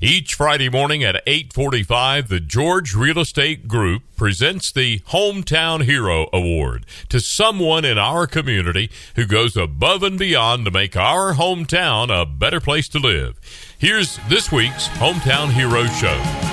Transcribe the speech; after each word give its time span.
Each 0.00 0.34
Friday 0.34 0.68
morning 0.68 1.02
at 1.02 1.22
8:45, 1.26 2.28
the 2.28 2.40
George 2.40 2.94
Real 2.94 3.18
Estate 3.18 3.68
Group 3.68 4.02
presents 4.16 4.72
the 4.72 5.00
Hometown 5.10 5.84
Hero 5.84 6.28
Award 6.32 6.86
to 7.08 7.20
someone 7.20 7.84
in 7.84 7.98
our 7.98 8.26
community 8.26 8.90
who 9.16 9.26
goes 9.26 9.56
above 9.56 10.02
and 10.02 10.18
beyond 10.18 10.64
to 10.64 10.70
make 10.70 10.96
our 10.96 11.34
hometown 11.34 12.10
a 12.10 12.26
better 12.26 12.60
place 12.60 12.88
to 12.88 12.98
live. 12.98 13.38
Here's 13.78 14.18
this 14.28 14.50
week's 14.50 14.88
Hometown 14.88 15.52
Hero 15.52 15.86
Show. 15.86 16.47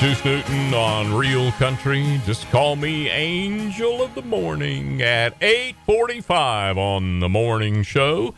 Juice 0.00 0.24
Newton 0.24 0.74
on 0.74 1.12
Real 1.12 1.50
Country. 1.52 2.20
Just 2.24 2.48
call 2.50 2.76
me 2.76 3.08
Angel 3.08 4.00
of 4.00 4.14
the 4.14 4.22
Morning 4.22 5.02
at 5.02 5.36
8:45 5.40 6.78
on 6.78 7.18
the 7.18 7.28
morning 7.28 7.82
show. 7.82 8.32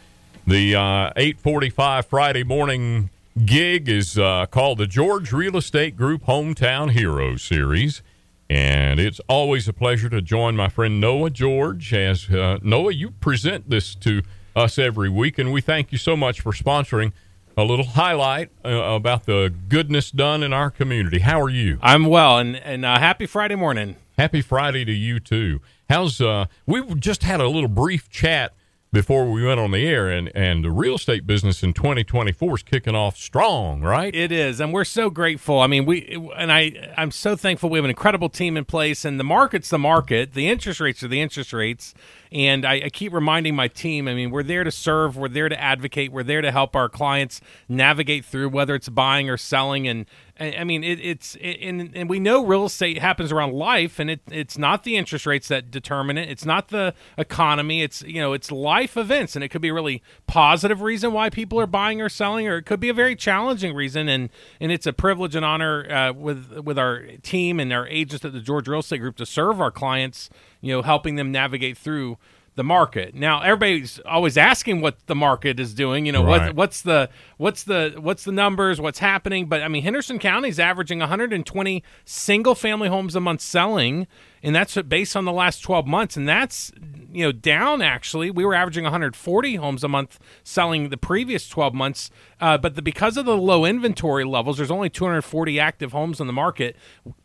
The 0.47 0.75
uh, 0.75 1.13
8:45 1.17 2.07
Friday 2.07 2.45
morning 2.45 3.11
gig 3.45 3.91
is 3.91 4.19
uh, 4.19 4.47
called 4.47 4.79
the 4.79 4.87
George 4.87 5.35
Real 5.35 5.59
Estate 5.59 5.99
Group 5.99 6.25
Hometown 6.25 6.93
Hero 6.93 7.37
Series, 7.37 8.01
and 8.49 8.99
it's 8.99 9.21
always 9.29 9.69
a 9.69 9.75
pleasure 9.75 10.09
to 10.09 10.23
join 10.23 10.57
my 10.57 10.71
friend 10.71 10.99
Noah 10.99 11.29
George. 11.29 11.93
As 11.93 12.31
uh, 12.31 12.59
Noah, 12.63 12.95
you 12.95 13.11
present 13.11 13.69
this 13.69 13.95
to 13.97 14.23
us 14.57 14.79
every 14.79 15.11
week, 15.11 15.39
and 15.39 15.53
we 15.53 15.61
thank 15.61 15.93
you 15.93 15.99
so 15.99 16.17
much 16.17 16.41
for 16.41 16.53
sponsoring 16.53 17.13
a 17.57 17.65
little 17.65 17.85
highlight 17.85 18.51
uh, 18.65 18.71
about 18.71 19.27
the 19.27 19.53
goodness 19.69 20.11
done 20.11 20.43
in 20.43 20.53
our 20.53 20.71
community. 20.71 21.21
How 21.21 21.41
are 21.41 21.51
you? 21.51 21.79
I'm 21.83 22.07
well, 22.07 22.39
and 22.39 22.57
and 22.57 22.85
uh, 22.85 22.99
happy 22.99 23.27
Friday 23.27 23.57
morning. 23.57 23.97
Happy 24.19 24.41
Friday 24.41 24.85
to 24.85 24.93
you 24.93 25.21
too. 25.21 25.61
How's 25.89 26.21
uh? 26.21 26.47
We 26.67 26.95
just 26.95 27.23
had 27.23 27.41
a 27.41 27.49
little 27.49 27.69
brief 27.69 28.09
chat 28.11 28.55
before 28.93 29.31
we 29.31 29.45
went 29.45 29.61
on 29.61 29.71
the 29.71 29.87
air, 29.87 30.09
and 30.09 30.31
and 30.35 30.65
the 30.65 30.71
real 30.71 30.97
estate 30.97 31.27
business 31.27 31.63
in 31.63 31.73
2024 31.73 32.57
is 32.57 32.63
kicking 32.63 32.95
off 32.95 33.17
strong, 33.17 33.83
right? 33.83 34.15
It 34.15 34.33
is, 34.33 34.61
and 34.61 34.73
we're 34.73 34.85
so 34.85 35.11
grateful. 35.11 35.61
I 35.61 35.67
mean, 35.67 35.87
we 35.87 36.17
and 36.37 36.53
I 36.53 36.93
I'm 36.97 37.11
so 37.11 37.37
thankful 37.37 37.71
we 37.71 37.79
have 37.79 37.85
an 37.85 37.91
incredible 37.91 38.29
team 38.29 38.57
in 38.57 38.65
place, 38.65 39.05
and 39.05 39.19
the 39.19 39.25
market's 39.25 39.71
the 39.71 39.79
market. 39.79 40.35
The 40.35 40.49
interest 40.49 40.81
rates 40.81 41.03
are 41.03 41.09
the 41.09 41.21
interest 41.21 41.53
rates. 41.53 41.95
And 42.33 42.65
I, 42.65 42.83
I, 42.85 42.91
keep 42.91 43.13
reminding 43.13 43.57
my 43.57 43.67
team, 43.67 44.07
I 44.07 44.15
mean, 44.15 44.31
we're 44.31 44.45
there 44.45 44.63
to 44.63 44.71
serve, 44.71 45.17
we're 45.17 45.29
there 45.29 45.49
to 45.49 45.61
advocate, 45.61 46.13
we're 46.13 46.23
there 46.23 46.41
to 46.41 46.53
help 46.53 46.77
our 46.77 46.89
clients 46.89 47.41
navigate 47.69 48.25
through 48.25 48.51
whether 48.51 48.77
it's 48.77 48.89
buying 48.89 49.29
or 49.29 49.37
selling. 49.37 49.89
And 49.89 50.07
I 50.41 50.65
mean, 50.65 50.83
it, 50.83 50.99
it's 51.01 51.35
it, 51.37 51.59
and 51.61 51.95
and 51.95 52.09
we 52.09 52.19
know 52.19 52.45
real 52.45 52.65
estate 52.65 52.97
happens 52.97 53.31
around 53.31 53.53
life, 53.53 53.99
and 53.99 54.11
it 54.11 54.21
it's 54.31 54.57
not 54.57 54.85
the 54.85 54.97
interest 54.97 55.27
rates 55.27 55.49
that 55.49 55.71
determine 55.71 56.17
it. 56.17 56.31
It's 56.31 56.47
not 56.47 56.69
the 56.69 56.95
economy. 57.19 57.83
It's 57.83 58.01
you 58.03 58.23
know 58.23 58.33
it's 58.33 58.51
life 58.51 58.97
events, 58.97 59.37
and 59.37 59.45
it 59.45 59.51
could 59.51 59.61
be 59.61 59.69
a 59.69 59.75
really 59.75 60.03
positive 60.27 60.81
reason 60.81 61.13
why 61.13 61.29
people 61.29 61.61
are 61.61 61.67
buying 61.67 62.01
or 62.01 62.09
selling, 62.09 62.49
or 62.49 62.57
it 62.57 62.65
could 62.65 62.81
be 62.81 62.89
a 62.89 62.95
very 62.95 63.15
challenging 63.15 63.75
reason. 63.75 64.09
And 64.09 64.31
and 64.61 64.73
it's 64.73 64.87
a 64.87 64.95
privilege 64.95 65.35
and 65.35 65.45
honor 65.45 65.91
uh, 65.93 66.13
with 66.15 66.59
with 66.65 66.79
our 66.79 67.03
team 67.23 67.61
and 67.61 67.71
our 67.71 67.87
agents 67.89 68.25
at 68.25 68.33
the 68.33 68.41
George 68.41 68.67
Real 68.67 68.81
Estate 68.81 68.99
Group 68.99 69.17
to 69.17 69.27
serve 69.27 69.61
our 69.61 69.71
clients. 69.71 70.31
You 70.63 70.75
know, 70.75 70.83
helping 70.83 71.17
them 71.17 71.31
navigate 71.33 71.77
through 71.77 72.17
the 72.57 72.65
market. 72.65 73.15
Now 73.15 73.41
everybody's 73.41 74.01
always 74.01 74.37
asking 74.37 74.81
what 74.81 75.07
the 75.07 75.15
market 75.15 75.61
is 75.61 75.73
doing. 75.73 76.05
You 76.05 76.13
know, 76.13 76.25
right. 76.25 76.47
what, 76.49 76.57
what's 76.57 76.83
the 76.83 77.09
what's 77.37 77.63
the 77.63 77.95
what's 77.99 78.25
the 78.25 78.33
numbers, 78.33 78.81
what's 78.81 78.99
happening? 78.99 79.47
But 79.47 79.63
I 79.63 79.69
mean, 79.69 79.83
Henderson 79.83 80.19
County 80.19 80.49
is 80.49 80.59
averaging 80.59 80.99
120 80.99 81.83
single 82.05 82.55
family 82.55 82.89
homes 82.89 83.15
a 83.15 83.21
month 83.21 83.41
selling, 83.41 84.09
and 84.43 84.55
that's 84.55 84.77
based 84.83 85.15
on 85.15 85.25
the 85.25 85.33
last 85.33 85.61
12 85.61 85.87
months, 85.87 86.17
and 86.17 86.29
that's 86.29 86.73
you 87.13 87.25
know 87.25 87.33
down 87.33 87.83
actually. 87.83 88.31
We 88.33 88.45
were 88.45 88.55
averaging 88.55 88.85
140 88.85 89.55
homes 89.55 89.85
a 89.85 89.89
month 89.89 90.19
selling 90.43 90.89
the 90.89 90.97
previous 90.97 91.49
12 91.49 91.73
months, 91.73 92.11
uh, 92.41 92.59
but 92.59 92.75
the, 92.75 92.83
because 92.83 93.17
of 93.17 93.27
the 93.27 93.37
low 93.37 93.65
inventory 93.65 94.25
levels, 94.25 94.57
there's 94.57 94.73
only 94.73 94.91
240 94.91 95.61
active 95.61 95.93
homes 95.93 96.21
on 96.21 96.27
the 96.27 96.33
market. 96.33 96.77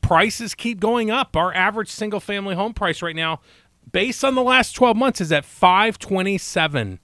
Prices 0.02 0.54
keep 0.54 0.80
going 0.80 1.10
up. 1.10 1.36
Our 1.36 1.52
average 1.54 1.90
single 1.90 2.20
family 2.20 2.54
home 2.54 2.74
price 2.74 3.02
right 3.02 3.16
now 3.16 3.42
based 3.92 4.24
on 4.24 4.36
the 4.36 4.44
last 4.44 4.74
12 4.74 4.96
months, 4.98 5.22
is 5.22 5.32
at 5.32 5.46
527. 5.46 7.00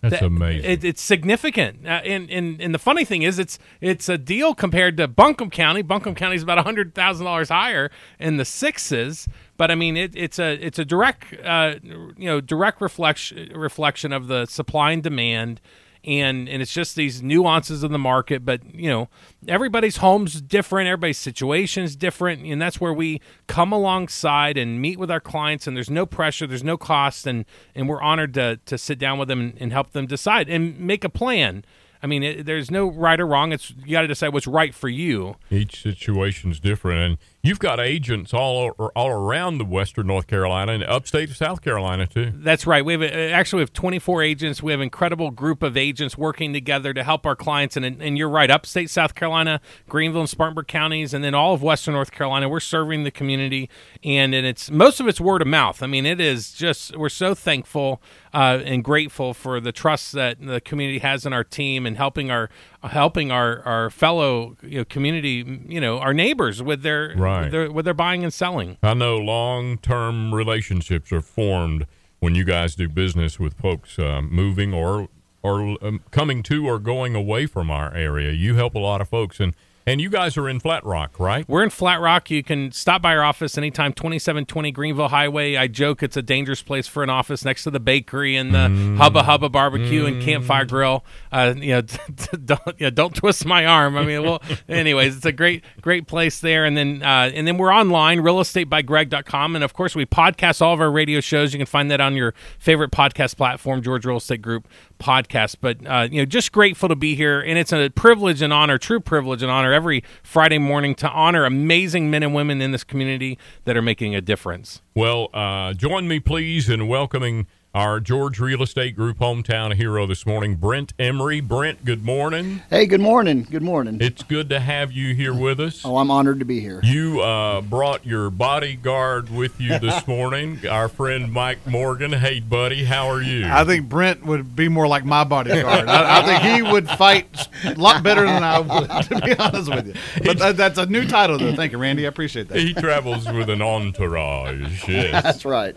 That's 0.00 0.20
that, 0.20 0.22
amazing. 0.22 0.70
It, 0.70 0.84
it's 0.84 1.02
significant, 1.02 1.84
uh, 1.84 2.00
and, 2.04 2.30
and 2.30 2.60
and 2.60 2.72
the 2.72 2.78
funny 2.78 3.04
thing 3.04 3.22
is, 3.22 3.40
it's 3.40 3.58
it's 3.80 4.08
a 4.08 4.16
deal 4.16 4.54
compared 4.54 4.96
to 4.98 5.08
Buncombe 5.08 5.50
County. 5.50 5.82
Buncombe 5.82 6.14
County 6.14 6.36
is 6.36 6.42
about 6.44 6.58
hundred 6.58 6.94
thousand 6.94 7.24
dollars 7.24 7.48
higher 7.48 7.90
in 8.20 8.36
the 8.36 8.44
sixes, 8.44 9.26
but 9.56 9.72
I 9.72 9.74
mean, 9.74 9.96
it, 9.96 10.12
it's 10.14 10.38
a 10.38 10.52
it's 10.64 10.78
a 10.78 10.84
direct 10.84 11.34
uh, 11.44 11.74
you 11.82 12.14
know 12.26 12.40
direct 12.40 12.80
reflection 12.80 13.50
reflection 13.52 14.12
of 14.12 14.28
the 14.28 14.46
supply 14.46 14.92
and 14.92 15.02
demand 15.02 15.60
and 16.08 16.48
and 16.48 16.62
it's 16.62 16.72
just 16.72 16.96
these 16.96 17.22
nuances 17.22 17.82
of 17.82 17.90
the 17.90 17.98
market 17.98 18.44
but 18.44 18.62
you 18.74 18.88
know 18.88 19.08
everybody's 19.46 19.98
home's 19.98 20.40
different 20.40 20.88
everybody's 20.88 21.18
situation 21.18 21.84
is 21.84 21.94
different 21.94 22.42
and 22.44 22.60
that's 22.60 22.80
where 22.80 22.92
we 22.92 23.20
come 23.46 23.72
alongside 23.72 24.56
and 24.56 24.80
meet 24.80 24.98
with 24.98 25.10
our 25.10 25.20
clients 25.20 25.66
and 25.66 25.76
there's 25.76 25.90
no 25.90 26.06
pressure 26.06 26.46
there's 26.46 26.64
no 26.64 26.78
cost 26.78 27.26
and 27.26 27.44
and 27.74 27.88
we're 27.88 28.00
honored 28.00 28.32
to 28.32 28.58
to 28.64 28.78
sit 28.78 28.98
down 28.98 29.18
with 29.18 29.28
them 29.28 29.54
and, 29.58 29.68
help 29.68 29.92
them 29.92 30.06
decide 30.06 30.48
and 30.48 30.80
make 30.80 31.04
a 31.04 31.10
plan 31.10 31.62
I 32.02 32.06
mean, 32.06 32.22
it, 32.22 32.46
there's 32.46 32.70
no 32.70 32.90
right 32.90 33.18
or 33.18 33.26
wrong. 33.26 33.52
It's 33.52 33.70
you 33.84 33.92
got 33.92 34.02
to 34.02 34.06
decide 34.06 34.32
what's 34.32 34.46
right 34.46 34.74
for 34.74 34.88
you. 34.88 35.36
Each 35.50 35.82
situation's 35.82 36.60
different, 36.60 37.00
and 37.00 37.18
You've 37.40 37.60
got 37.60 37.78
agents 37.78 38.34
all 38.34 38.70
all 38.96 39.10
around 39.10 39.58
the 39.58 39.64
Western 39.64 40.08
North 40.08 40.26
Carolina 40.26 40.72
and 40.72 40.82
upstate 40.82 41.30
South 41.30 41.62
Carolina 41.62 42.04
too. 42.04 42.32
That's 42.34 42.66
right. 42.66 42.84
We 42.84 42.94
have 42.94 43.02
actually 43.04 43.58
we 43.58 43.62
have 43.62 43.72
24 43.72 44.22
agents. 44.22 44.60
We 44.60 44.72
have 44.72 44.80
an 44.80 44.84
incredible 44.84 45.30
group 45.30 45.62
of 45.62 45.76
agents 45.76 46.18
working 46.18 46.52
together 46.52 46.92
to 46.92 47.04
help 47.04 47.24
our 47.24 47.36
clients. 47.36 47.76
And 47.76 47.86
and 47.86 48.18
you're 48.18 48.28
right, 48.28 48.50
upstate 48.50 48.90
South 48.90 49.14
Carolina, 49.14 49.60
Greenville 49.88 50.22
and 50.22 50.28
Spartanburg 50.28 50.66
counties, 50.66 51.14
and 51.14 51.22
then 51.22 51.32
all 51.32 51.54
of 51.54 51.62
Western 51.62 51.94
North 51.94 52.10
Carolina. 52.10 52.48
We're 52.48 52.58
serving 52.58 53.04
the 53.04 53.12
community, 53.12 53.70
and 54.02 54.34
and 54.34 54.44
it's 54.44 54.68
most 54.68 54.98
of 54.98 55.06
it's 55.06 55.20
word 55.20 55.40
of 55.40 55.46
mouth. 55.46 55.80
I 55.80 55.86
mean, 55.86 56.06
it 56.06 56.20
is 56.20 56.52
just 56.52 56.96
we're 56.96 57.08
so 57.08 57.36
thankful 57.36 58.02
uh, 58.34 58.60
and 58.64 58.82
grateful 58.82 59.32
for 59.32 59.60
the 59.60 59.70
trust 59.70 60.10
that 60.12 60.44
the 60.44 60.60
community 60.60 60.98
has 60.98 61.24
in 61.24 61.32
our 61.32 61.44
team 61.44 61.86
and 61.86 61.96
helping 61.96 62.32
our 62.32 62.50
helping 62.82 63.30
our 63.30 63.62
our 63.64 63.90
fellow 63.90 64.56
you 64.62 64.78
know, 64.78 64.84
community, 64.84 65.62
you 65.66 65.80
know, 65.80 65.98
our 65.98 66.14
neighbors 66.14 66.62
with 66.62 66.82
their 66.82 67.14
right. 67.16 67.42
with 67.42 67.52
their 67.52 67.70
with 67.70 67.84
their 67.84 67.94
buying 67.94 68.22
and 68.22 68.32
selling. 68.32 68.76
I 68.82 68.94
know 68.94 69.16
long 69.16 69.78
term 69.78 70.34
relationships 70.34 71.12
are 71.12 71.20
formed 71.20 71.86
when 72.20 72.34
you 72.34 72.44
guys 72.44 72.74
do 72.74 72.88
business 72.88 73.38
with 73.38 73.54
folks 73.54 73.98
uh, 73.98 74.20
moving 74.22 74.72
or 74.72 75.08
or 75.42 75.76
um, 75.82 76.02
coming 76.10 76.42
to 76.44 76.66
or 76.66 76.78
going 76.78 77.14
away 77.14 77.46
from 77.46 77.70
our 77.70 77.94
area. 77.94 78.32
You 78.32 78.54
help 78.54 78.74
a 78.74 78.80
lot 78.80 79.00
of 79.00 79.08
folks 79.08 79.40
and 79.40 79.54
and 79.88 80.00
you 80.00 80.10
guys 80.10 80.36
are 80.36 80.48
in 80.48 80.60
Flat 80.60 80.84
Rock, 80.84 81.18
right? 81.18 81.48
We're 81.48 81.62
in 81.62 81.70
Flat 81.70 82.00
Rock. 82.00 82.30
You 82.30 82.42
can 82.42 82.72
stop 82.72 83.00
by 83.00 83.16
our 83.16 83.22
office 83.22 83.56
anytime, 83.56 83.92
2720 83.92 84.70
Greenville 84.72 85.08
Highway. 85.08 85.56
I 85.56 85.66
joke 85.66 86.02
it's 86.02 86.16
a 86.16 86.22
dangerous 86.22 86.62
place 86.62 86.86
for 86.86 87.02
an 87.02 87.10
office 87.10 87.44
next 87.44 87.64
to 87.64 87.70
the 87.70 87.80
bakery 87.80 88.36
and 88.36 88.54
the 88.54 88.68
mm. 88.68 88.96
Hubba 88.98 89.22
Hubba 89.22 89.48
Barbecue 89.48 90.04
mm. 90.04 90.08
and 90.08 90.22
Campfire 90.22 90.66
Grill. 90.66 91.04
Uh, 91.32 91.54
you 91.56 91.74
know, 91.74 91.80
don't, 92.44 92.60
you 92.78 92.86
know, 92.86 92.90
don't 92.90 93.14
twist 93.14 93.46
my 93.46 93.64
arm. 93.64 93.96
I 93.96 94.04
mean, 94.04 94.22
well, 94.22 94.42
anyways, 94.68 95.16
it's 95.16 95.26
a 95.26 95.32
great, 95.32 95.64
great 95.80 96.06
place 96.06 96.40
there. 96.40 96.64
And 96.64 96.76
then, 96.76 97.02
uh, 97.02 97.30
and 97.32 97.46
then 97.46 97.56
we're 97.56 97.72
online, 97.72 98.18
realestatebygreg.com. 98.18 99.54
And 99.54 99.64
of 99.64 99.72
course, 99.72 99.94
we 99.94 100.04
podcast 100.04 100.60
all 100.60 100.74
of 100.74 100.80
our 100.80 100.90
radio 100.90 101.20
shows. 101.20 101.52
You 101.54 101.58
can 101.58 101.66
find 101.66 101.90
that 101.90 102.00
on 102.00 102.14
your 102.14 102.34
favorite 102.58 102.90
podcast 102.90 103.36
platform, 103.36 103.82
George 103.82 104.04
Real 104.04 104.18
Estate 104.18 104.42
Group 104.42 104.68
podcast. 104.98 105.56
But 105.60 105.86
uh, 105.86 106.08
you 106.10 106.20
know, 106.20 106.26
just 106.26 106.52
grateful 106.52 106.88
to 106.88 106.96
be 106.96 107.14
here, 107.14 107.40
and 107.40 107.58
it's 107.58 107.72
a 107.72 107.88
privilege 107.90 108.42
and 108.42 108.52
honor, 108.52 108.78
true 108.78 109.00
privilege 109.00 109.42
and 109.42 109.50
honor, 109.50 109.72
every 109.78 110.02
Friday 110.24 110.58
morning 110.58 110.92
to 110.96 111.08
honor 111.08 111.44
amazing 111.44 112.10
men 112.10 112.24
and 112.24 112.34
women 112.34 112.60
in 112.60 112.72
this 112.72 112.82
community 112.82 113.38
that 113.64 113.76
are 113.76 113.82
making 113.82 114.12
a 114.12 114.20
difference. 114.20 114.82
Well, 114.92 115.28
uh, 115.32 115.72
join 115.72 116.08
me, 116.08 116.18
please, 116.18 116.68
in 116.68 116.88
welcoming 116.88 117.46
our 117.78 118.00
George 118.00 118.40
Real 118.40 118.60
Estate 118.64 118.96
Group 118.96 119.18
hometown 119.18 119.72
hero 119.72 120.04
this 120.04 120.26
morning, 120.26 120.56
Brent 120.56 120.92
Emory. 120.98 121.40
Brent, 121.40 121.84
good 121.84 122.04
morning. 122.04 122.60
Hey, 122.70 122.86
good 122.86 123.00
morning. 123.00 123.46
Good 123.48 123.62
morning. 123.62 123.98
It's 124.00 124.24
good 124.24 124.48
to 124.50 124.58
have 124.58 124.90
you 124.90 125.14
here 125.14 125.32
with 125.32 125.60
us. 125.60 125.84
Oh, 125.84 125.98
I'm 125.98 126.10
honored 126.10 126.40
to 126.40 126.44
be 126.44 126.58
here. 126.58 126.80
You 126.82 127.20
uh, 127.20 127.60
brought 127.60 128.04
your 128.04 128.30
bodyguard 128.30 129.30
with 129.30 129.60
you 129.60 129.78
this 129.78 130.08
morning, 130.08 130.66
our 130.66 130.88
friend 130.88 131.32
Mike 131.32 131.64
Morgan. 131.68 132.10
Hey, 132.14 132.40
buddy, 132.40 132.82
how 132.82 133.06
are 133.06 133.22
you? 133.22 133.46
I 133.46 133.62
think 133.62 133.88
Brent 133.88 134.26
would 134.26 134.56
be 134.56 134.68
more 134.68 134.88
like 134.88 135.04
my 135.04 135.22
bodyguard. 135.22 135.88
I, 135.88 136.18
I 136.18 136.22
think 136.26 136.56
he 136.56 136.72
would 136.72 136.88
fight 136.88 137.46
a 137.64 137.74
lot 137.74 138.02
better 138.02 138.26
than 138.26 138.42
I 138.42 138.58
would, 138.58 139.02
to 139.02 139.20
be 139.24 139.38
honest 139.38 139.72
with 139.72 139.86
you. 139.86 139.94
But 140.24 140.40
that, 140.40 140.56
that's 140.56 140.78
a 140.78 140.86
new 140.86 141.06
title, 141.06 141.38
though. 141.38 141.54
Thank 141.54 141.70
you, 141.70 141.78
Randy. 141.78 142.06
I 142.06 142.08
appreciate 142.08 142.48
that. 142.48 142.58
he 142.58 142.74
travels 142.74 143.30
with 143.30 143.48
an 143.48 143.62
entourage. 143.62 144.88
Yes. 144.88 145.22
That's 145.28 145.44
right. 145.44 145.76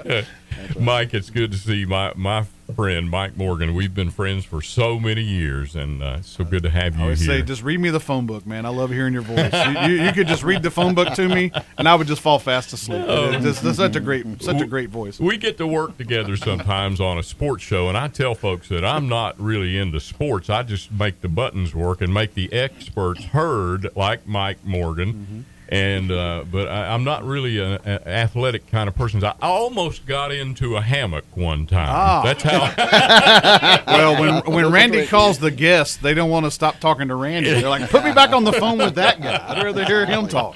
Mike, 0.79 1.13
it's 1.13 1.29
good 1.29 1.51
to 1.51 1.57
see 1.57 1.85
my 1.85 2.13
my 2.15 2.45
friend 2.75 3.09
Mike 3.09 3.35
Morgan. 3.35 3.73
We've 3.75 3.93
been 3.93 4.09
friends 4.11 4.45
for 4.45 4.61
so 4.61 4.97
many 4.97 5.21
years, 5.21 5.75
and 5.75 6.01
uh, 6.01 6.17
it's 6.19 6.29
so 6.29 6.45
good 6.45 6.63
to 6.63 6.69
have 6.69 6.93
I 6.95 6.97
you 6.97 7.03
always 7.03 7.19
here. 7.19 7.39
say, 7.39 7.41
just 7.41 7.63
read 7.63 7.79
me 7.81 7.89
the 7.89 7.99
phone 7.99 8.25
book, 8.25 8.45
man. 8.45 8.65
I 8.65 8.69
love 8.69 8.91
hearing 8.91 9.11
your 9.11 9.23
voice. 9.23 9.51
You, 9.53 9.79
you, 9.95 10.03
you 10.05 10.11
could 10.13 10.27
just 10.27 10.43
read 10.43 10.63
the 10.63 10.71
phone 10.71 10.93
book 10.95 11.13
to 11.15 11.27
me, 11.27 11.51
and 11.77 11.87
I 11.87 11.95
would 11.95 12.07
just 12.07 12.21
fall 12.21 12.39
fast 12.39 12.71
asleep. 12.71 13.03
It's 13.05 13.43
just- 13.43 13.63
it's 13.65 13.77
such 13.77 13.95
a 13.97 13.99
great, 13.99 14.25
such 14.41 14.61
a 14.61 14.65
great 14.65 14.89
voice. 14.89 15.19
we 15.19 15.37
get 15.37 15.57
to 15.57 15.67
work 15.67 15.97
together 15.97 16.37
sometimes 16.37 17.01
on 17.01 17.17
a 17.17 17.23
sports 17.23 17.63
show, 17.63 17.89
and 17.89 17.97
I 17.97 18.07
tell 18.07 18.35
folks 18.35 18.69
that 18.69 18.85
I'm 18.85 19.09
not 19.09 19.37
really 19.39 19.77
into 19.77 19.99
sports. 19.99 20.49
I 20.49 20.63
just 20.63 20.91
make 20.93 21.19
the 21.21 21.27
buttons 21.27 21.75
work 21.75 21.99
and 22.01 22.13
make 22.13 22.33
the 22.35 22.51
experts 22.53 23.25
heard, 23.25 23.89
like 23.97 24.25
Mike 24.27 24.63
Morgan. 24.65 25.45
And 25.71 26.12
uh, 26.12 26.44
but 26.51 26.68
I, 26.68 26.94
I'm 26.94 27.06
not 27.06 27.23
really 27.23 27.57
an 27.59 27.79
athletic 27.88 28.68
kind 28.68 28.89
of 28.89 28.95
person. 28.95 29.23
I 29.23 29.33
almost 29.41 30.06
got 30.06 30.33
into 30.33 30.75
a 30.75 30.81
hammock 30.81 31.23
one 31.33 31.65
time. 31.65 31.88
Ah. 31.89 32.21
That's 32.23 32.44
how. 32.44 33.81
Well, 33.88 34.19
when 34.19 34.53
when 34.53 34.71
Randy 34.71 35.06
calls 35.07 35.38
the 35.39 35.51
guests, 35.51 35.97
they 35.97 36.13
don't 36.13 36.29
want 36.29 36.45
to 36.45 36.51
stop 36.51 36.79
talking 36.79 37.07
to 37.07 37.15
Randy. 37.15 37.51
They're 37.51 37.69
like, 37.69 37.89
put 37.89 38.03
me 38.03 38.12
back 38.12 38.31
on 38.31 38.44
the 38.44 38.53
phone 38.53 38.79
with 38.79 38.95
that 38.95 39.21
guy. 39.21 39.44
I'd 39.47 39.63
rather 39.63 39.85
hear 39.85 40.06
him 40.06 40.27
talk. 40.27 40.56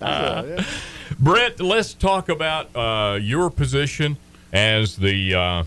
Brent, 1.18 1.60
let's 1.60 1.94
talk 1.94 2.28
about 2.28 2.74
uh, 2.74 3.18
your 3.20 3.50
position 3.50 4.16
as 4.52 4.96
the. 4.96 5.34
Uh, 5.34 5.64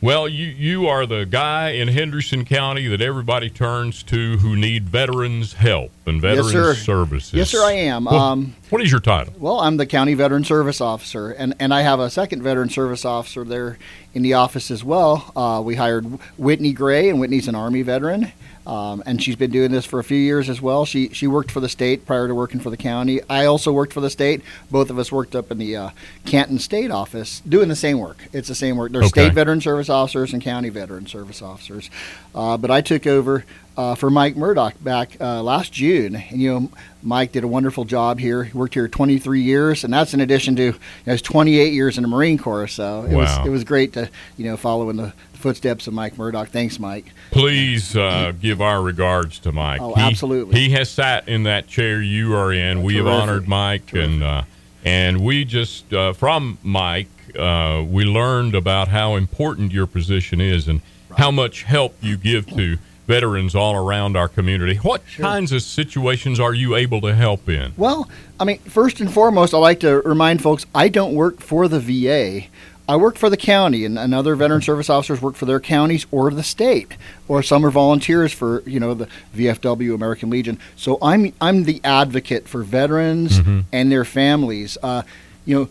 well, 0.00 0.28
you 0.28 0.46
you 0.46 0.86
are 0.86 1.04
the 1.04 1.24
guy 1.24 1.70
in 1.70 1.88
Henderson 1.88 2.44
County 2.44 2.86
that 2.88 3.00
everybody 3.00 3.50
turns 3.50 4.02
to 4.04 4.38
who 4.38 4.56
need 4.56 4.88
veterans 4.88 5.54
help 5.54 5.90
Yes, 6.16 6.22
veterans 6.22 6.52
sir. 6.52 6.74
services. 6.74 7.32
Yes, 7.34 7.50
sir, 7.50 7.62
I 7.64 7.72
am. 7.72 8.04
Well, 8.04 8.14
Um, 8.14 8.54
what 8.70 8.82
is 8.82 8.90
your 8.90 9.00
title? 9.00 9.32
well, 9.38 9.60
I'm 9.60 9.76
the 9.76 9.86
county 9.86 10.14
veteran 10.14 10.44
service 10.44 10.80
officer, 10.80 11.30
and, 11.30 11.54
and 11.60 11.72
I 11.74 11.82
have 11.82 12.00
a 12.00 12.10
second 12.10 12.42
veteran 12.42 12.68
service 12.70 13.04
officer 13.04 13.44
there 13.44 13.78
in 14.14 14.22
the 14.22 14.34
office 14.34 14.70
as 14.70 14.82
well. 14.84 15.32
Uh, 15.36 15.60
we 15.64 15.76
hired 15.76 16.06
Whitney 16.38 16.72
Gray, 16.72 17.08
and 17.08 17.20
Whitney's 17.20 17.48
an 17.48 17.54
Army 17.54 17.82
veteran, 17.82 18.32
um, 18.66 19.02
and 19.06 19.22
she's 19.22 19.36
been 19.36 19.50
doing 19.50 19.70
this 19.72 19.86
for 19.86 19.98
a 19.98 20.04
few 20.04 20.18
years 20.18 20.48
as 20.50 20.60
well. 20.60 20.84
She 20.84 21.08
she 21.10 21.26
worked 21.26 21.50
for 21.50 21.60
the 21.60 21.68
state 21.68 22.04
prior 22.06 22.28
to 22.28 22.34
working 22.34 22.60
for 22.60 22.70
the 22.70 22.76
county. 22.76 23.20
I 23.28 23.46
also 23.46 23.72
worked 23.72 23.92
for 23.92 24.00
the 24.00 24.10
state. 24.10 24.42
Both 24.70 24.90
of 24.90 24.98
us 24.98 25.10
worked 25.10 25.34
up 25.34 25.50
in 25.50 25.58
the 25.58 25.76
uh, 25.76 25.90
Canton 26.26 26.58
State 26.58 26.90
office 26.90 27.40
doing 27.48 27.68
the 27.68 27.76
same 27.76 27.98
work. 27.98 28.18
It's 28.32 28.48
the 28.48 28.54
same 28.54 28.76
work. 28.76 28.92
There's 28.92 29.06
Okay. 29.06 29.24
state 29.26 29.34
veteran 29.34 29.60
service 29.60 29.88
officers 29.88 30.32
and 30.32 30.42
county 30.42 30.68
veteran 30.68 31.06
service 31.06 31.40
officers. 31.40 31.88
Uh, 32.34 32.56
but 32.56 32.70
I 32.70 32.80
took 32.80 33.06
over 33.06 33.44
uh, 33.76 33.94
for 33.94 34.10
Mike 34.10 34.36
Murdoch 34.36 34.74
back 34.82 35.16
uh, 35.20 35.42
last 35.42 35.72
June, 35.72 36.16
and 36.16 36.40
you 36.40 36.52
know 36.52 36.70
Mike 37.02 37.32
did 37.32 37.44
a 37.44 37.48
wonderful 37.48 37.84
job 37.84 38.18
here. 38.18 38.44
He 38.44 38.56
worked 38.56 38.74
here 38.74 38.88
23 38.88 39.40
years, 39.40 39.84
and 39.84 39.92
that's 39.92 40.12
in 40.14 40.20
addition 40.20 40.56
to 40.56 40.62
you 40.64 40.72
know, 41.06 41.12
his 41.12 41.22
28 41.22 41.72
years 41.72 41.96
in 41.96 42.02
the 42.02 42.08
Marine 42.08 42.38
Corps. 42.38 42.66
So 42.68 43.04
it 43.04 43.14
Wow. 43.14 43.20
was 43.20 43.46
it 43.46 43.50
was 43.50 43.64
great 43.64 43.92
to 43.94 44.10
you 44.36 44.44
know 44.44 44.56
follow 44.56 44.90
in 44.90 44.96
the 44.96 45.12
footsteps 45.32 45.86
of 45.86 45.94
Mike 45.94 46.18
Murdoch. 46.18 46.48
Thanks, 46.48 46.78
Mike. 46.78 47.06
Please 47.30 47.96
uh, 47.96 48.32
give 48.40 48.60
our 48.60 48.82
regards 48.82 49.38
to 49.40 49.52
Mike. 49.52 49.80
Oh, 49.80 49.94
He- 49.94 50.02
absolutely. 50.02 50.60
He 50.60 50.70
has 50.70 50.90
sat 50.90 51.26
in 51.28 51.44
that 51.44 51.66
chair 51.66 52.02
you 52.02 52.34
are 52.34 52.52
in. 52.52 52.82
We 52.82 52.96
have 52.96 53.06
honored 53.06 53.48
Mike, 53.48 53.94
and 53.94 54.22
uh, 54.22 54.42
and 54.84 55.24
we 55.24 55.44
just 55.46 55.92
uh, 55.94 56.12
from 56.12 56.58
Mike 56.62 57.08
uh, 57.38 57.82
we 57.88 58.04
learned 58.04 58.54
about 58.54 58.88
how 58.88 59.14
important 59.16 59.72
your 59.72 59.86
position 59.86 60.40
is 60.40 60.66
and 60.68 60.80
how 61.16 61.30
much 61.30 61.62
help 61.62 61.96
you 62.02 62.16
give 62.16 62.46
to 62.48 62.76
veterans 63.06 63.54
all 63.54 63.74
around 63.74 64.16
our 64.16 64.28
community. 64.28 64.76
What 64.76 65.02
kinds 65.16 65.52
of 65.52 65.62
situations 65.62 66.38
are 66.38 66.54
you 66.54 66.76
able 66.76 67.00
to 67.00 67.14
help 67.14 67.48
in? 67.48 67.72
Well, 67.76 68.08
I 68.38 68.44
mean, 68.44 68.58
first 68.58 69.00
and 69.00 69.12
foremost, 69.12 69.52
I 69.52 69.58
like 69.58 69.80
to 69.80 70.00
remind 70.02 70.42
folks 70.42 70.66
I 70.74 70.88
don't 70.88 71.14
work 71.14 71.40
for 71.40 71.68
the 71.68 71.80
VA. 71.80 72.46
I 72.88 72.96
work 72.96 73.16
for 73.16 73.30
the 73.30 73.36
county, 73.36 73.84
and, 73.84 73.96
and 73.96 74.12
other 74.12 74.34
veteran 74.34 74.62
service 74.62 74.90
officers 74.90 75.22
work 75.22 75.36
for 75.36 75.46
their 75.46 75.60
counties 75.60 76.06
or 76.10 76.32
the 76.32 76.42
state, 76.42 76.96
or 77.28 77.40
some 77.40 77.64
are 77.64 77.70
volunteers 77.70 78.32
for 78.32 78.62
you 78.66 78.80
know 78.80 78.94
the 78.94 79.06
VFW, 79.36 79.94
American 79.94 80.28
Legion. 80.28 80.58
So 80.74 80.98
I'm 81.00 81.32
I'm 81.40 81.64
the 81.64 81.80
advocate 81.84 82.48
for 82.48 82.64
veterans 82.64 83.38
and 83.72 83.92
their 83.92 84.04
families. 84.04 84.76
Uh, 84.82 85.02
you 85.44 85.56
know, 85.56 85.68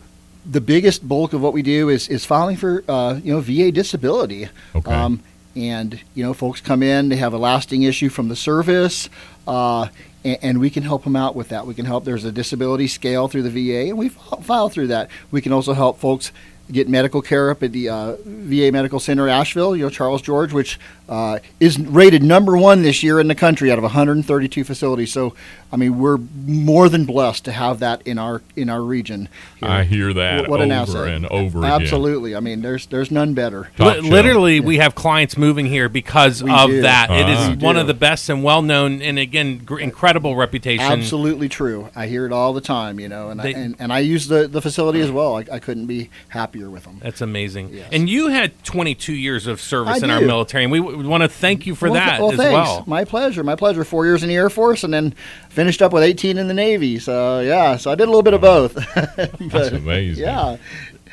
the 0.50 0.62
biggest 0.62 1.06
bulk 1.06 1.34
of 1.34 1.42
what 1.42 1.52
we 1.52 1.60
do 1.60 1.90
is 1.90 2.08
is 2.08 2.24
filing 2.24 2.56
for 2.56 2.84
uh, 2.88 3.20
you 3.22 3.34
know 3.34 3.40
VA 3.40 3.70
disability. 3.70 4.48
Okay. 4.74 4.90
Um, 4.90 5.20
and 5.56 6.00
you 6.14 6.22
know, 6.22 6.32
folks 6.34 6.60
come 6.60 6.82
in, 6.82 7.08
they 7.08 7.16
have 7.16 7.32
a 7.32 7.38
lasting 7.38 7.82
issue 7.82 8.08
from 8.08 8.28
the 8.28 8.36
service, 8.36 9.08
uh, 9.46 9.88
and, 10.24 10.38
and 10.42 10.60
we 10.60 10.70
can 10.70 10.82
help 10.82 11.04
them 11.04 11.16
out 11.16 11.34
with 11.34 11.48
that. 11.48 11.66
We 11.66 11.74
can 11.74 11.86
help. 11.86 12.04
There's 12.04 12.24
a 12.24 12.32
disability 12.32 12.86
scale 12.86 13.28
through 13.28 13.42
the 13.42 13.50
VA, 13.50 13.88
and 13.88 13.98
we 13.98 14.08
fi- 14.08 14.40
file 14.42 14.68
through 14.68 14.88
that. 14.88 15.10
We 15.30 15.40
can 15.40 15.52
also 15.52 15.72
help 15.72 15.98
folks 15.98 16.32
get 16.72 16.88
medical 16.88 17.22
care 17.22 17.50
up 17.50 17.62
at 17.62 17.72
the 17.72 17.88
uh, 17.88 18.16
VA 18.24 18.70
Medical 18.72 19.00
Center 19.00 19.28
Asheville, 19.28 19.74
you 19.76 19.84
know, 19.84 19.90
Charles 19.90 20.22
George, 20.22 20.52
which 20.52 20.78
uh, 21.08 21.38
is 21.58 21.78
rated 21.78 22.22
number 22.22 22.56
one 22.56 22.82
this 22.82 23.02
year 23.02 23.18
in 23.20 23.26
the 23.28 23.34
country 23.34 23.70
out 23.72 23.78
of 23.78 23.82
132 23.82 24.62
facilities. 24.64 25.12
So, 25.12 25.34
I 25.72 25.76
mean, 25.76 25.98
we're 25.98 26.18
more 26.46 26.88
than 26.88 27.04
blessed 27.04 27.44
to 27.46 27.52
have 27.52 27.80
that 27.80 28.02
in 28.06 28.18
our 28.18 28.42
in 28.56 28.68
our 28.68 28.82
region. 28.82 29.28
here. 29.58 29.68
I 29.68 29.82
hear 29.84 30.12
that 30.14 30.48
What 30.48 30.60
an 30.60 30.70
over 30.72 30.98
asset. 30.98 31.08
and 31.14 31.26
over 31.26 31.58
again. 31.58 31.70
Absolutely. 31.82 32.36
I 32.36 32.40
mean, 32.40 32.62
there's 32.62 32.86
there's 32.86 33.10
none 33.10 33.34
better. 33.34 33.70
Top 33.76 33.86
Li- 33.96 34.00
shelf. 34.02 34.06
literally, 34.12 34.60
we 34.60 34.78
have 34.78 34.94
clients 34.94 35.36
moving 35.36 35.66
here 35.66 35.88
because 35.88 36.42
We 36.42 36.50
of 36.52 36.70
do. 36.70 36.82
that. 36.82 37.10
It 37.10 37.24
Ah. 37.26 37.42
is 37.52 37.56
We 37.56 37.64
one 37.64 37.74
do. 37.74 37.80
of 37.80 37.86
the 37.86 37.94
best 37.94 38.28
and 38.28 38.42
well 38.44 38.62
known, 38.62 39.02
and 39.02 39.18
again, 39.18 39.58
gr- 39.64 39.78
incredible 39.80 40.36
reputation. 40.36 40.84
Absolutely 40.84 41.48
true. 41.48 41.88
I 41.96 42.06
hear 42.06 42.26
it 42.26 42.32
all 42.32 42.52
the 42.52 42.60
time, 42.60 43.00
you 43.00 43.08
know, 43.08 43.30
and 43.30 43.40
They- 43.40 43.54
I, 43.54 43.58
and, 43.58 43.76
and 43.78 43.92
I 43.92 43.98
use 44.00 44.28
the, 44.28 44.46
the 44.48 44.60
facility 44.62 45.00
as 45.00 45.10
well. 45.10 45.36
I, 45.36 45.44
I 45.52 45.58
couldn't 45.58 45.86
be 45.86 46.10
happier 46.28 46.59
with 46.68 46.84
them. 46.84 46.98
That's 47.00 47.20
amazing. 47.20 47.70
Yes. 47.72 47.88
And 47.92 48.10
you 48.10 48.28
had 48.28 48.62
22 48.64 49.12
years 49.14 49.46
of 49.46 49.60
service 49.60 50.02
I 50.02 50.04
in 50.04 50.10
our 50.10 50.20
military, 50.20 50.64
and 50.64 50.72
we, 50.72 50.80
w- 50.80 51.08
want 51.08 51.22
to 51.22 51.28
thank 51.28 51.66
you 51.66 51.74
for 51.74 51.86
well, 51.88 51.94
that 51.94 52.20
well, 52.20 52.32
as 52.32 52.36
thanks. 52.36 52.52
well. 52.52 52.84
My 52.86 53.04
pleasure. 53.04 53.44
My 53.44 53.54
pleasure. 53.56 53.84
Four 53.84 54.04
years 54.04 54.22
in 54.22 54.28
the 54.28 54.34
Air 54.34 54.50
Force, 54.50 54.82
and 54.82 54.92
then 54.92 55.14
finished 55.48 55.80
up 55.80 55.92
with 55.92 56.02
18 56.02 56.36
in 56.38 56.48
the 56.48 56.54
Navy. 56.54 56.98
So 56.98 57.40
yeah, 57.40 57.76
so 57.76 57.90
I 57.90 57.94
did 57.94 58.04
a 58.04 58.10
little 58.10 58.22
bit 58.22 58.34
of 58.34 58.40
both. 58.40 58.74
That's 58.94 59.68
amazing. 59.70 60.24
yeah. 60.24 60.56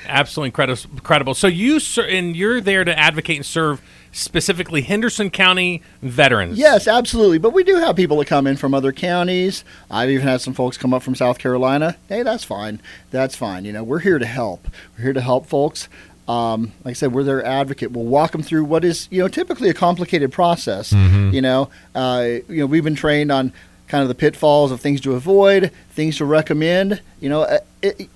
Absolutely 0.07 0.47
incredible. 0.47 0.81
Incredible. 0.93 1.33
So 1.33 1.47
you 1.47 1.79
ser- 1.79 2.07
and 2.07 2.35
you're 2.35 2.61
there 2.61 2.83
to 2.83 2.97
advocate 2.97 3.37
and 3.37 3.45
serve 3.45 3.81
specifically 4.11 4.81
Henderson 4.81 5.29
County 5.29 5.83
veterans. 6.01 6.57
Yes, 6.57 6.87
absolutely. 6.87 7.37
But 7.37 7.53
we 7.53 7.63
do 7.63 7.75
have 7.75 7.95
people 7.95 8.17
that 8.17 8.27
come 8.27 8.47
in 8.47 8.57
from 8.57 8.73
other 8.73 8.91
counties. 8.91 9.63
I've 9.91 10.09
even 10.09 10.27
had 10.27 10.41
some 10.41 10.53
folks 10.53 10.77
come 10.77 10.93
up 10.93 11.03
from 11.03 11.13
South 11.13 11.37
Carolina. 11.37 11.97
Hey, 12.09 12.23
that's 12.23 12.43
fine. 12.43 12.81
That's 13.11 13.35
fine. 13.35 13.65
You 13.65 13.73
know, 13.73 13.83
we're 13.83 13.99
here 13.99 14.17
to 14.17 14.25
help. 14.25 14.67
We're 14.97 15.03
here 15.03 15.13
to 15.13 15.21
help 15.21 15.45
folks. 15.45 15.87
Um, 16.27 16.73
like 16.83 16.91
I 16.91 16.93
said, 16.93 17.13
we're 17.13 17.23
their 17.23 17.45
advocate. 17.45 17.91
We'll 17.91 18.03
walk 18.05 18.31
them 18.31 18.43
through 18.43 18.65
what 18.65 18.83
is, 18.83 19.07
you 19.11 19.21
know, 19.21 19.27
typically 19.29 19.69
a 19.69 19.73
complicated 19.73 20.31
process. 20.31 20.91
You 20.91 21.41
know, 21.41 21.69
uh, 21.95 22.25
you 22.49 22.57
know, 22.59 22.65
we've 22.65 22.83
been 22.83 22.95
trained 22.95 23.31
on 23.31 23.53
kind 23.87 24.01
of 24.01 24.09
the 24.09 24.15
pitfalls 24.15 24.71
of 24.71 24.81
things 24.81 24.99
to 25.01 25.13
avoid, 25.13 25.71
things 25.91 26.17
to 26.17 26.25
recommend. 26.25 27.01
You 27.21 27.29
know, 27.29 27.43
uh, 27.43 27.59
it, 27.81 28.09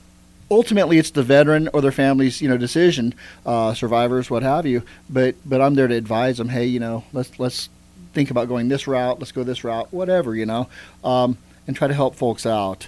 ultimately 0.52 1.00
it's 1.00 1.12
the 1.12 1.24
veteran 1.24 1.70
or 1.74 1.82
their 1.82 1.92
family's 1.92 2.42
you 2.42 2.50
know 2.50 2.58
decision, 2.58 3.16
uh, 3.46 3.74
survivors, 3.74 4.30
what 4.30 4.44
have 4.44 4.68
you. 4.68 4.84
But 5.10 5.36
but 5.46 5.62
I'm 5.62 5.74
there 5.74 5.88
to 5.88 5.96
advise 5.96 6.38
them. 6.38 6.50
Hey, 6.50 6.66
you 6.66 6.80
know, 6.80 7.06
let's 7.14 7.40
let's 7.40 7.70
think 8.14 8.30
about 8.30 8.48
going 8.50 8.68
this 8.68 8.86
route. 8.86 9.20
Let's 9.20 9.32
go 9.32 9.44
this 9.44 9.64
route. 9.64 9.92
Whatever 9.92 10.36
you 10.36 10.46
know, 10.46 10.68
um, 11.04 11.38
and 11.66 11.76
try 11.76 11.88
to 11.88 11.94
help 11.94 12.16
folks 12.16 12.46
out. 12.46 12.88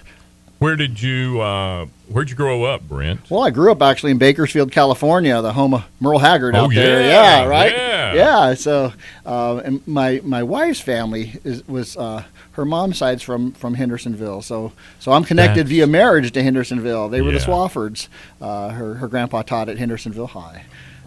Where 0.64 0.76
did 0.76 1.02
you 1.02 1.42
uh, 1.42 1.84
Where'd 2.08 2.30
you 2.30 2.36
grow 2.36 2.64
up, 2.64 2.88
Brent? 2.88 3.30
Well, 3.30 3.42
I 3.42 3.50
grew 3.50 3.70
up 3.70 3.82
actually 3.82 4.12
in 4.12 4.18
Bakersfield, 4.18 4.72
California, 4.72 5.42
the 5.42 5.52
home 5.52 5.74
of 5.74 5.84
Merle 6.00 6.20
Haggard 6.20 6.54
Oh, 6.56 6.64
out 6.64 6.74
there. 6.74 7.02
yeah, 7.02 7.42
Yeah, 7.42 7.44
right. 7.46 7.72
yeah. 7.76 8.14
Yeah. 8.14 8.54
So, 8.54 8.94
uh, 9.26 9.58
and 9.58 9.86
my 9.86 10.22
my 10.24 10.42
wife's 10.42 10.80
family 10.80 11.38
is, 11.44 11.68
was 11.68 11.98
uh, 11.98 12.24
her 12.52 12.64
mom's 12.64 12.96
side's 12.96 13.22
from 13.22 13.52
from 13.52 13.74
Hendersonville. 13.74 14.40
So 14.40 14.72
so 15.00 15.12
I'm 15.12 15.24
connected 15.24 15.66
That's- 15.66 15.68
via 15.70 15.86
marriage 15.86 16.32
to 16.32 16.42
Hendersonville. 16.42 17.10
They 17.10 17.20
were 17.20 17.32
the 17.32 17.40
Swaffords. 17.40 18.08
Uh, 18.40 18.70
her 18.70 18.94
her 18.94 19.08
grandpa 19.08 19.42
taught 19.42 19.68
at 19.68 19.76
Hendersonville 19.76 20.28
High. 20.28 20.64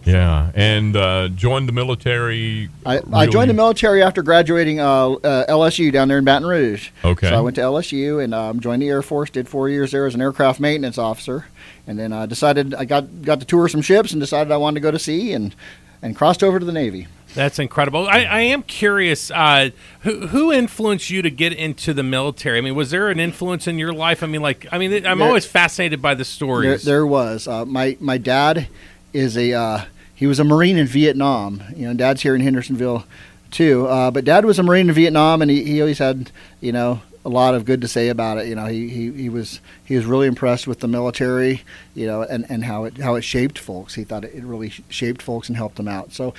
Yeah, 0.08 0.52
and 0.56 0.96
uh, 0.96 1.28
joined 1.30 1.68
the 1.68 1.74
military. 1.74 2.70
I, 2.86 3.02
I 3.12 3.28
joined 3.28 3.50
the 3.50 3.54
military 3.54 4.02
after 4.02 4.24
graduating 4.24 4.80
uh, 4.80 5.12
uh, 5.12 5.46
LSU 5.52 5.92
down 5.92 6.08
there 6.08 6.18
in 6.18 6.24
Baton 6.24 6.48
Rouge. 6.48 6.90
Okay. 7.04 7.30
So 7.30 7.36
I 7.38 7.42
went 7.42 7.56
to 7.58 7.62
LSU 7.62 8.24
and 8.24 8.34
um, 8.34 8.60
joined 8.62 8.82
the 8.82 8.88
Air 8.88 9.02
Force. 9.02 9.30
Did 9.30 9.50
four 9.50 9.68
years 9.70 9.92
there 9.92 10.06
as 10.06 10.16
an 10.16 10.22
aircraft 10.22 10.60
maintenance 10.62 10.98
officer, 10.98 11.46
and 11.86 12.00
then 12.00 12.14
I 12.14 12.26
decided 12.26 12.74
I 12.74 12.86
got 12.86 13.22
got 13.22 13.42
to 13.42 13.46
tour 13.46 13.68
some 13.68 13.82
ships 13.82 14.12
and 14.14 14.22
decided 14.22 14.52
I 14.52 14.58
wanted 14.58 14.76
to 14.76 14.82
go 14.82 14.92
to 14.92 15.00
sea 15.00 15.34
and 15.34 15.54
and 16.02 16.16
crossed 16.16 16.42
over 16.44 16.58
to 16.58 16.66
the 16.66 16.72
Navy. 16.72 17.08
That's 17.36 17.60
incredible. 17.60 18.08
I, 18.08 18.20
I 18.24 18.40
am 18.42 18.64
curious. 18.64 19.30
Uh, 19.30 19.72
who 20.02 20.28
who 20.28 20.52
influenced 20.54 21.10
you 21.10 21.22
to 21.22 21.30
get 21.30 21.52
into 21.52 21.94
the 21.94 22.02
military? 22.04 22.58
I 22.58 22.62
mean, 22.62 22.76
was 22.76 22.92
there 22.92 23.10
an 23.10 23.20
influence 23.20 23.68
in 23.68 23.78
your 23.78 23.92
life? 23.94 24.24
I 24.24 24.28
mean, 24.28 24.42
like, 24.42 24.66
I 24.72 24.78
mean, 24.78 25.06
I'm 25.06 25.20
There- 25.20 25.28
always 25.28 25.46
fascinated 25.46 26.02
by 26.02 26.14
the 26.14 26.20
There, 26.20 26.24
stories. 26.24 26.84
there 26.84 27.06
was 27.06 27.48
uh, 27.48 27.66
my 27.66 27.98
my 28.00 28.18
dad 28.18 28.70
is 29.14 29.38
a 29.38 29.54
uh, 29.54 29.82
he 30.17 30.25
was 30.25 30.39
a 30.39 30.43
Marine 30.43 30.77
in 30.77 30.88
Vietnam. 30.88 31.62
You 31.75 31.88
know, 31.88 31.93
Dad's 31.93 32.24
here 32.24 32.33
in 32.33 32.41
Hendersonville 32.41 33.05
too. 33.51 33.86
Uh, 33.86 34.09
but 34.09 34.25
Dad 34.25 34.45
was 34.45 34.57
a 34.57 34.63
Marine 34.63 34.89
in 34.89 34.95
Vietnam, 34.95 35.43
and 35.43 35.51
he, 35.51 35.63
he 35.63 35.79
always 35.79 36.00
had 36.00 36.31
you 36.59 36.71
know 36.71 37.01
a 37.24 37.29
lot 37.29 37.53
of 37.53 37.65
good 37.65 37.81
to 37.81 37.88
say 37.88 38.09
about 38.09 38.39
it. 38.39 38.47
You 38.47 38.55
know, 38.55 38.65
he, 38.65 38.89
he, 38.89 39.12
he 39.12 39.29
was 39.29 39.62
he 39.86 39.95
was 39.95 40.05
really 40.05 40.25
impressed 40.25 40.65
with 40.65 40.79
the 40.79 40.88
military. 40.88 41.62
You 41.93 42.07
know, 42.07 42.24
and, 42.24 42.47
and 42.50 42.65
how 42.65 42.86
it 42.86 42.97
how 42.97 43.13
it 43.13 43.21
shaped 43.21 43.59
folks. 43.59 43.93
He 43.93 44.03
thought 44.03 44.24
it, 44.24 44.33
it 44.33 44.43
really 44.43 44.71
shaped 44.89 45.21
folks 45.21 45.50
and 45.50 45.55
helped 45.55 45.75
them 45.77 45.88
out. 45.88 46.12
So. 46.13 46.33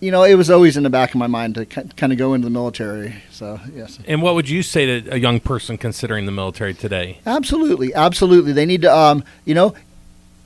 You 0.00 0.10
know, 0.10 0.22
it 0.22 0.34
was 0.34 0.50
always 0.50 0.76
in 0.76 0.82
the 0.82 0.90
back 0.90 1.10
of 1.10 1.16
my 1.16 1.28
mind 1.28 1.54
to 1.54 1.64
kind 1.64 2.12
of 2.12 2.18
go 2.18 2.34
into 2.34 2.44
the 2.44 2.50
military. 2.50 3.14
So, 3.30 3.58
yes. 3.72 3.98
and 4.06 4.20
what 4.20 4.34
would 4.34 4.50
you 4.50 4.62
say 4.62 5.00
to 5.00 5.14
a 5.14 5.16
young 5.16 5.40
person 5.40 5.78
considering 5.78 6.26
the 6.26 6.32
military 6.32 6.74
today? 6.74 7.20
Absolutely, 7.24 7.94
absolutely. 7.94 8.52
They 8.52 8.66
need 8.66 8.82
to, 8.82 8.94
um, 8.94 9.24
you 9.46 9.54
know, 9.54 9.74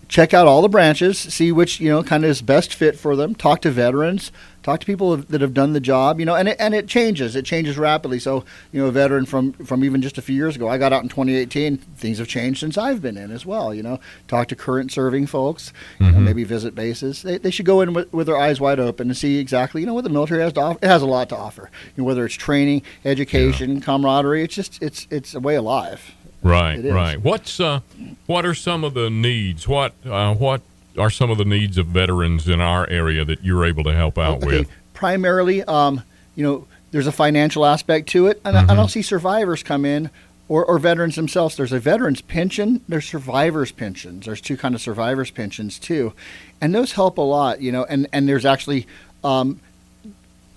check 0.08 0.32
out 0.32 0.46
all 0.46 0.62
the 0.62 0.68
branches, 0.68 1.18
see 1.18 1.52
which 1.52 1.80
you 1.80 1.90
know 1.90 2.02
kind 2.02 2.24
of 2.24 2.30
is 2.30 2.42
best 2.42 2.74
fit 2.74 2.98
for 2.98 3.14
them. 3.14 3.34
Talk 3.34 3.60
to 3.62 3.70
veterans, 3.70 4.32
talk 4.62 4.80
to 4.80 4.86
people 4.86 5.16
that 5.16 5.40
have 5.40 5.54
done 5.54 5.74
the 5.74 5.80
job. 5.80 6.18
You 6.18 6.26
know, 6.26 6.34
and 6.34 6.48
it, 6.48 6.56
and 6.58 6.74
it 6.74 6.88
changes. 6.88 7.36
It 7.36 7.44
changes 7.44 7.78
rapidly. 7.78 8.18
So 8.18 8.44
you 8.72 8.80
know, 8.80 8.88
a 8.88 8.92
veteran 8.92 9.26
from 9.26 9.52
from 9.52 9.84
even 9.84 10.02
just 10.02 10.18
a 10.18 10.22
few 10.22 10.34
years 10.34 10.56
ago, 10.56 10.68
I 10.68 10.78
got 10.78 10.92
out 10.92 11.02
in 11.02 11.08
2018. 11.08 11.76
Things 11.76 12.18
have 12.18 12.28
changed 12.28 12.60
since 12.60 12.76
I've 12.76 13.00
been 13.00 13.16
in 13.16 13.30
as 13.30 13.46
well. 13.46 13.74
You 13.74 13.82
know, 13.82 14.00
talk 14.26 14.48
to 14.48 14.56
current 14.56 14.90
serving 14.90 15.26
folks. 15.26 15.72
You 16.00 16.06
know, 16.06 16.12
mm-hmm. 16.12 16.24
maybe 16.24 16.44
visit 16.44 16.74
bases. 16.74 17.22
They, 17.22 17.38
they 17.38 17.50
should 17.50 17.66
go 17.66 17.80
in 17.82 17.92
with, 17.92 18.12
with 18.12 18.26
their 18.26 18.38
eyes 18.38 18.60
wide 18.60 18.80
open 18.80 19.08
and 19.08 19.16
see 19.16 19.38
exactly 19.38 19.82
you 19.82 19.86
know 19.86 19.94
what 19.94 20.04
the 20.04 20.10
military 20.10 20.42
has 20.42 20.54
to 20.54 20.60
offer. 20.60 20.78
It 20.82 20.88
has 20.88 21.02
a 21.02 21.06
lot 21.06 21.28
to 21.28 21.36
offer. 21.36 21.70
You 21.96 22.02
know, 22.02 22.06
whether 22.06 22.24
it's 22.24 22.34
training, 22.34 22.82
education, 23.04 23.80
camaraderie. 23.80 24.42
It's 24.42 24.54
just 24.54 24.82
it's 24.82 25.06
it's 25.10 25.34
a 25.34 25.40
way 25.40 25.56
of 25.56 25.64
life. 25.64 26.14
Right, 26.42 26.82
right. 26.84 27.20
What's 27.20 27.58
uh, 27.60 27.80
what 28.26 28.46
are 28.46 28.54
some 28.54 28.84
of 28.84 28.94
the 28.94 29.10
needs? 29.10 29.66
What 29.66 29.92
uh, 30.04 30.34
what 30.34 30.62
are 30.96 31.10
some 31.10 31.30
of 31.30 31.38
the 31.38 31.44
needs 31.44 31.78
of 31.78 31.86
veterans 31.86 32.48
in 32.48 32.60
our 32.60 32.88
area 32.88 33.24
that 33.24 33.44
you're 33.44 33.64
able 33.64 33.84
to 33.84 33.94
help 33.94 34.18
out 34.18 34.42
Okay, 34.42 34.60
with? 34.60 34.70
primarily, 34.94 35.62
um, 35.64 36.02
you 36.34 36.44
know, 36.44 36.66
there's 36.90 37.06
a 37.06 37.12
financial 37.12 37.64
aspect 37.66 38.08
to 38.10 38.26
it, 38.28 38.40
and, 38.44 38.56
I, 38.56 38.62
and 38.62 38.72
I'll 38.72 38.88
see 38.88 39.02
survivors 39.02 39.62
come 39.62 39.84
in. 39.84 40.10
Or, 40.50 40.64
or 40.64 40.78
veterans 40.78 41.14
themselves. 41.14 41.56
There's 41.58 41.74
a 41.74 41.78
veterans 41.78 42.22
pension. 42.22 42.80
There's 42.88 43.04
survivors 43.04 43.70
pensions. 43.70 44.24
There's 44.24 44.40
two 44.40 44.56
kind 44.56 44.74
of 44.74 44.80
survivors 44.80 45.30
pensions 45.30 45.78
too, 45.78 46.14
and 46.62 46.74
those 46.74 46.92
help 46.92 47.18
a 47.18 47.20
lot. 47.20 47.60
You 47.60 47.70
know, 47.70 47.84
and 47.84 48.08
and 48.14 48.26
there's 48.26 48.46
actually 48.46 48.86
um, 49.22 49.60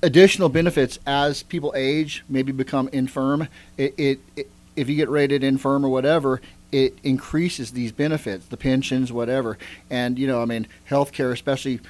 additional 0.02 0.48
benefits 0.48 0.98
as 1.06 1.44
people 1.44 1.74
age, 1.76 2.24
maybe 2.30 2.54
become 2.54 2.88
infirm. 2.94 3.50
It, 3.78 3.94
it, 3.98 4.20
it 4.38 4.50
if 4.76 4.90
you 4.90 4.96
get 4.96 5.10
rated 5.10 5.44
infirm 5.44 5.86
or 5.86 5.90
whatever, 5.90 6.42
it 6.72 6.98
increases 7.04 7.72
these 7.72 7.92
benefits, 7.92 8.46
the 8.48 8.58
pensions, 8.58 9.12
whatever. 9.12 9.58
And 9.90 10.18
you 10.18 10.28
know, 10.28 10.42
I 10.42 10.46
mean, 10.46 10.68
healthcare, 10.90 11.32
especially 11.32 11.82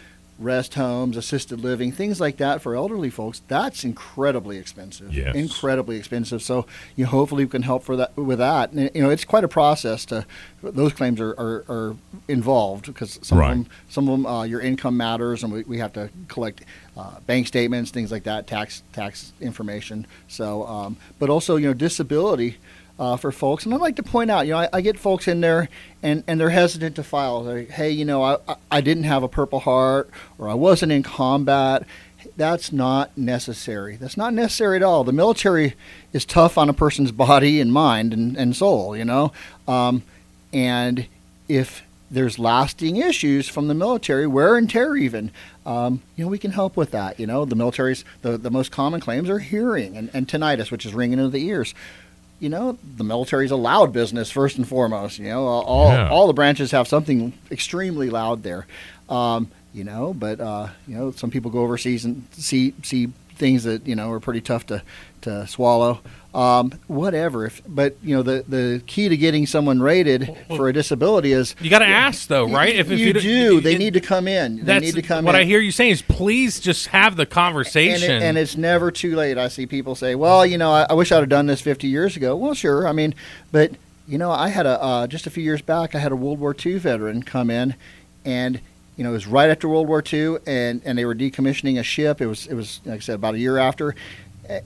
rest 0.43 0.73
homes, 0.75 1.15
assisted 1.17 1.59
living, 1.61 1.91
things 1.91 2.19
like 2.19 2.37
that 2.37 2.61
for 2.61 2.75
elderly 2.75 3.09
folks, 3.09 3.41
that's 3.47 3.83
incredibly 3.83 4.57
expensive. 4.57 5.13
Yes. 5.13 5.35
Incredibly 5.35 5.97
expensive. 5.97 6.41
So 6.41 6.65
you 6.95 7.05
know, 7.05 7.11
hopefully 7.11 7.45
we 7.45 7.49
can 7.51 7.61
help 7.61 7.83
for 7.83 7.95
that 7.95 8.15
with 8.17 8.39
that. 8.39 8.71
And, 8.71 8.89
you 8.93 9.01
know, 9.01 9.09
it's 9.09 9.25
quite 9.25 9.43
a 9.43 9.47
process 9.47 10.05
to 10.05 10.25
those 10.63 10.93
claims 10.93 11.19
are, 11.19 11.31
are, 11.31 11.63
are 11.69 11.95
involved 12.27 12.85
because 12.87 13.19
some 13.21 13.37
Right. 13.37 13.51
of 13.51 13.57
them 13.57 13.67
some 13.89 14.07
of 14.09 14.11
them 14.17 14.25
uh, 14.25 14.43
your 14.43 14.61
income 14.61 14.95
matters 14.97 15.43
and 15.43 15.51
we, 15.51 15.63
we 15.63 15.77
have 15.79 15.93
to 15.93 16.09
collect 16.27 16.63
uh, 16.97 17.19
bank 17.21 17.47
statements 17.47 17.91
things 17.91 18.11
like 18.11 18.23
that 18.23 18.45
tax 18.47 18.83
tax 18.93 19.33
information 19.41 20.05
so 20.27 20.65
um, 20.67 20.97
but 21.19 21.29
also 21.29 21.55
you 21.55 21.67
know 21.67 21.73
disability 21.73 22.57
uh, 23.01 23.17
for 23.17 23.31
folks. 23.31 23.65
And 23.65 23.73
i'd 23.73 23.81
like 23.81 23.95
to 23.95 24.03
point 24.03 24.29
out 24.29 24.45
you 24.45 24.53
know 24.53 24.59
I, 24.59 24.69
I 24.71 24.81
get 24.81 24.99
folks 24.99 25.27
in 25.27 25.41
there 25.41 25.67
and, 26.03 26.23
and 26.27 26.39
they're 26.39 26.51
hesitant 26.51 26.95
to 26.97 27.03
file. 27.03 27.43
They're, 27.43 27.63
hey 27.63 27.89
you 27.89 28.05
know 28.05 28.23
I, 28.23 28.37
I- 28.69 28.81
didn't 28.81 29.03
have 29.05 29.23
a 29.23 29.27
purple 29.27 29.59
heart 29.59 30.09
or 30.37 30.47
i 30.47 30.53
wasn't 30.53 30.91
in 30.91 31.01
combat. 31.03 31.83
That's 32.37 32.71
not 32.71 33.17
necessary. 33.17 33.95
That's 33.95 34.15
not 34.15 34.33
necessary 34.33 34.77
at 34.77 34.83
all. 34.83 35.03
The 35.03 35.11
military 35.11 35.73
is 36.13 36.23
tough 36.25 36.57
on 36.57 36.69
a 36.69 36.73
person's 36.73 37.11
body 37.11 37.59
and 37.59 37.73
mind 37.73 38.13
and, 38.13 38.37
and 38.37 38.55
soul 38.55 38.95
you 38.95 39.03
know? 39.05 39.33
Um, 39.67 40.03
and 40.53 41.07
if 41.49 41.81
there's 42.11 42.37
lasting 42.37 42.97
issues 42.97 43.47
from 43.47 43.67
the 43.67 43.73
military, 43.73 44.27
wear 44.27 44.57
and 44.57 44.69
tear 44.69 44.95
even, 44.95 45.31
um, 45.65 46.01
you 46.15 46.25
know, 46.25 46.29
we 46.29 46.37
can 46.37 46.51
help 46.51 46.75
with 46.75 46.91
that. 46.91 47.19
You 47.19 47.25
know, 47.25 47.45
the 47.45 47.55
military's, 47.55 48.03
the, 48.21 48.37
the 48.37 48.51
most 48.51 48.71
common 48.71 48.99
claims 48.99 49.29
are 49.29 49.39
hearing 49.39 49.95
and, 49.95 50.11
and 50.13 50.27
tinnitus, 50.27 50.71
which 50.71 50.85
is 50.85 50.93
ringing 50.93 51.19
into 51.19 51.31
the 51.31 51.45
ears. 51.45 51.73
You 52.41 52.49
know, 52.49 52.77
the 52.97 53.03
military's 53.05 53.51
a 53.51 53.55
loud 53.55 53.93
business 53.93 54.29
first 54.31 54.57
and 54.57 54.67
foremost. 54.67 55.19
You 55.19 55.25
know, 55.29 55.45
all, 55.45 55.93
Yeah. 55.93 56.09
all 56.09 56.27
the 56.27 56.33
branches 56.33 56.71
have 56.71 56.87
something 56.87 57.31
extremely 57.51 58.09
loud 58.09 58.43
there. 58.43 58.65
Um, 59.09 59.49
you 59.73 59.83
know, 59.85 60.13
but, 60.13 60.41
uh, 60.41 60.67
you 60.87 60.97
know, 60.97 61.11
some 61.11 61.29
people 61.31 61.49
go 61.51 61.59
overseas 61.59 62.03
and 62.03 62.25
see, 62.33 62.73
see 62.83 63.09
things 63.41 63.63
that, 63.65 63.85
you 63.87 63.95
know, 63.95 64.09
are 64.11 64.19
pretty 64.21 64.39
tough 64.39 64.67
to, 64.67 64.81
to 65.21 65.45
swallow. 65.47 65.99
Um, 66.33 66.71
whatever. 66.87 67.47
If, 67.47 67.61
but, 67.67 67.97
you 68.03 68.15
know, 68.15 68.21
the, 68.23 68.45
the 68.47 68.81
key 68.87 69.09
to 69.09 69.17
getting 69.17 69.45
someone 69.47 69.81
rated 69.81 70.33
for 70.55 70.69
a 70.69 70.73
disability 70.73 71.33
is 71.33 71.55
You 71.59 71.69
got 71.69 71.79
to 71.79 71.87
ask 71.87 72.27
though, 72.27 72.47
right? 72.47 72.73
If 72.73 72.89
you, 72.89 73.11
don't- 73.11 73.63
They 73.63 73.75
it- 73.75 73.79
need 73.79 73.95
to 73.95 73.99
come 73.99 74.27
in. 74.29 74.63
They 74.63 74.79
need 74.79 74.93
to 74.95 75.01
come 75.01 75.25
what 75.25 75.33
in. 75.35 75.41
I 75.41 75.43
hear 75.43 75.59
you 75.59 75.71
saying 75.71 75.91
is 75.91 76.01
please 76.03 76.59
just 76.61 76.87
have 76.87 77.15
the 77.17 77.23
And, 77.23 77.29
conversation. 77.31 78.11
it, 78.11 78.21
and 78.23 78.37
it's 78.37 78.55
never 78.55 78.91
too 78.91 79.15
late. 79.17 79.37
I 79.37 79.47
see 79.49 79.65
people 79.65 79.95
say, 79.95 80.15
"Well, 80.15 80.45
you 80.45 80.57
know, 80.57 80.71
I, 80.71 80.85
I 80.89 80.93
wish 80.93 81.11
I'd 81.11 81.19
have 81.19 81.29
done 81.29 81.47
this 81.47 81.59
50 81.61 81.87
years 81.87 82.15
ago." 82.15 82.35
Well, 82.37 82.53
sure. 82.53 82.87
I 82.87 82.91
mean, 82.93 83.13
but 83.51 83.71
you 84.07 84.17
know, 84.17 84.31
I 84.31 84.49
had 84.49 84.65
a 84.65 84.81
uh, 84.81 85.07
just 85.07 85.27
a 85.27 85.29
few 85.31 85.43
years 85.43 85.61
back. 85.61 85.95
I 85.95 85.99
had 85.99 86.11
a 86.11 86.15
World 86.15 86.39
War 86.39 86.55
II 86.65 86.77
veteran 86.77 87.23
come 87.23 87.49
in, 87.49 87.75
and 88.23 88.61
you 88.97 89.03
know, 89.03 89.11
it 89.11 89.13
was 89.13 89.27
right 89.27 89.49
after 89.49 89.67
World 89.67 89.87
War 89.87 90.03
II, 90.11 90.37
and, 90.45 90.81
and 90.85 90.97
they 90.97 91.05
were 91.05 91.15
decommissioning 91.15 91.79
a 91.79 91.83
ship. 91.83 92.21
It 92.21 92.27
was 92.27 92.47
it 92.47 92.53
was 92.53 92.81
like 92.85 92.97
I 92.97 92.99
said 92.99 93.15
about 93.15 93.35
a 93.35 93.39
year 93.39 93.57
after, 93.57 93.95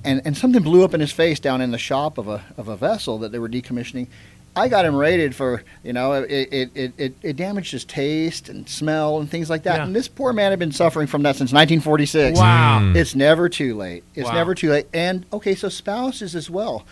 and 0.03 0.21
and 0.25 0.35
something 0.35 0.63
blew 0.63 0.83
up 0.83 0.93
in 0.93 0.99
his 0.99 1.11
face 1.11 1.39
down 1.39 1.61
in 1.61 1.71
the 1.71 1.77
shop 1.77 2.17
of 2.17 2.27
a 2.27 2.43
of 2.57 2.67
a 2.67 2.75
vessel 2.75 3.19
that 3.19 3.31
they 3.31 3.39
were 3.39 3.49
decommissioning. 3.49 4.07
I 4.57 4.69
got 4.69 4.85
him 4.85 4.95
rated 4.95 5.35
for 5.35 5.63
you 5.83 5.91
know 5.93 6.13
it 6.13 6.71
it, 6.73 6.93
it, 6.97 7.15
it, 7.21 7.35
damaged 7.35 7.71
his 7.71 7.83
taste 7.83 8.47
and 8.47 8.67
smell 8.69 9.19
and 9.19 9.29
things 9.29 9.49
like 9.49 9.63
that. 9.63 9.77
Yeah. 9.77 9.83
And 9.85 9.95
this 9.95 10.07
poor 10.07 10.31
man 10.31 10.51
had 10.51 10.59
been 10.59 10.71
suffering 10.71 11.07
from 11.07 11.23
that 11.23 11.35
since 11.35 11.51
1946. 11.51 12.39
wow. 12.39 12.79
Mm. 12.81 12.95
It's 12.95 13.15
never 13.15 13.49
too 13.49 13.75
late. 13.75 14.03
It's 14.15 14.27
Wow. 14.29 14.33
never 14.33 14.55
too 14.55 14.71
late. 14.71 14.87
And 14.93 15.25
okay, 15.33 15.55
so 15.55 15.67
spouses 15.67 16.35
as 16.35 16.49
well. 16.49 16.85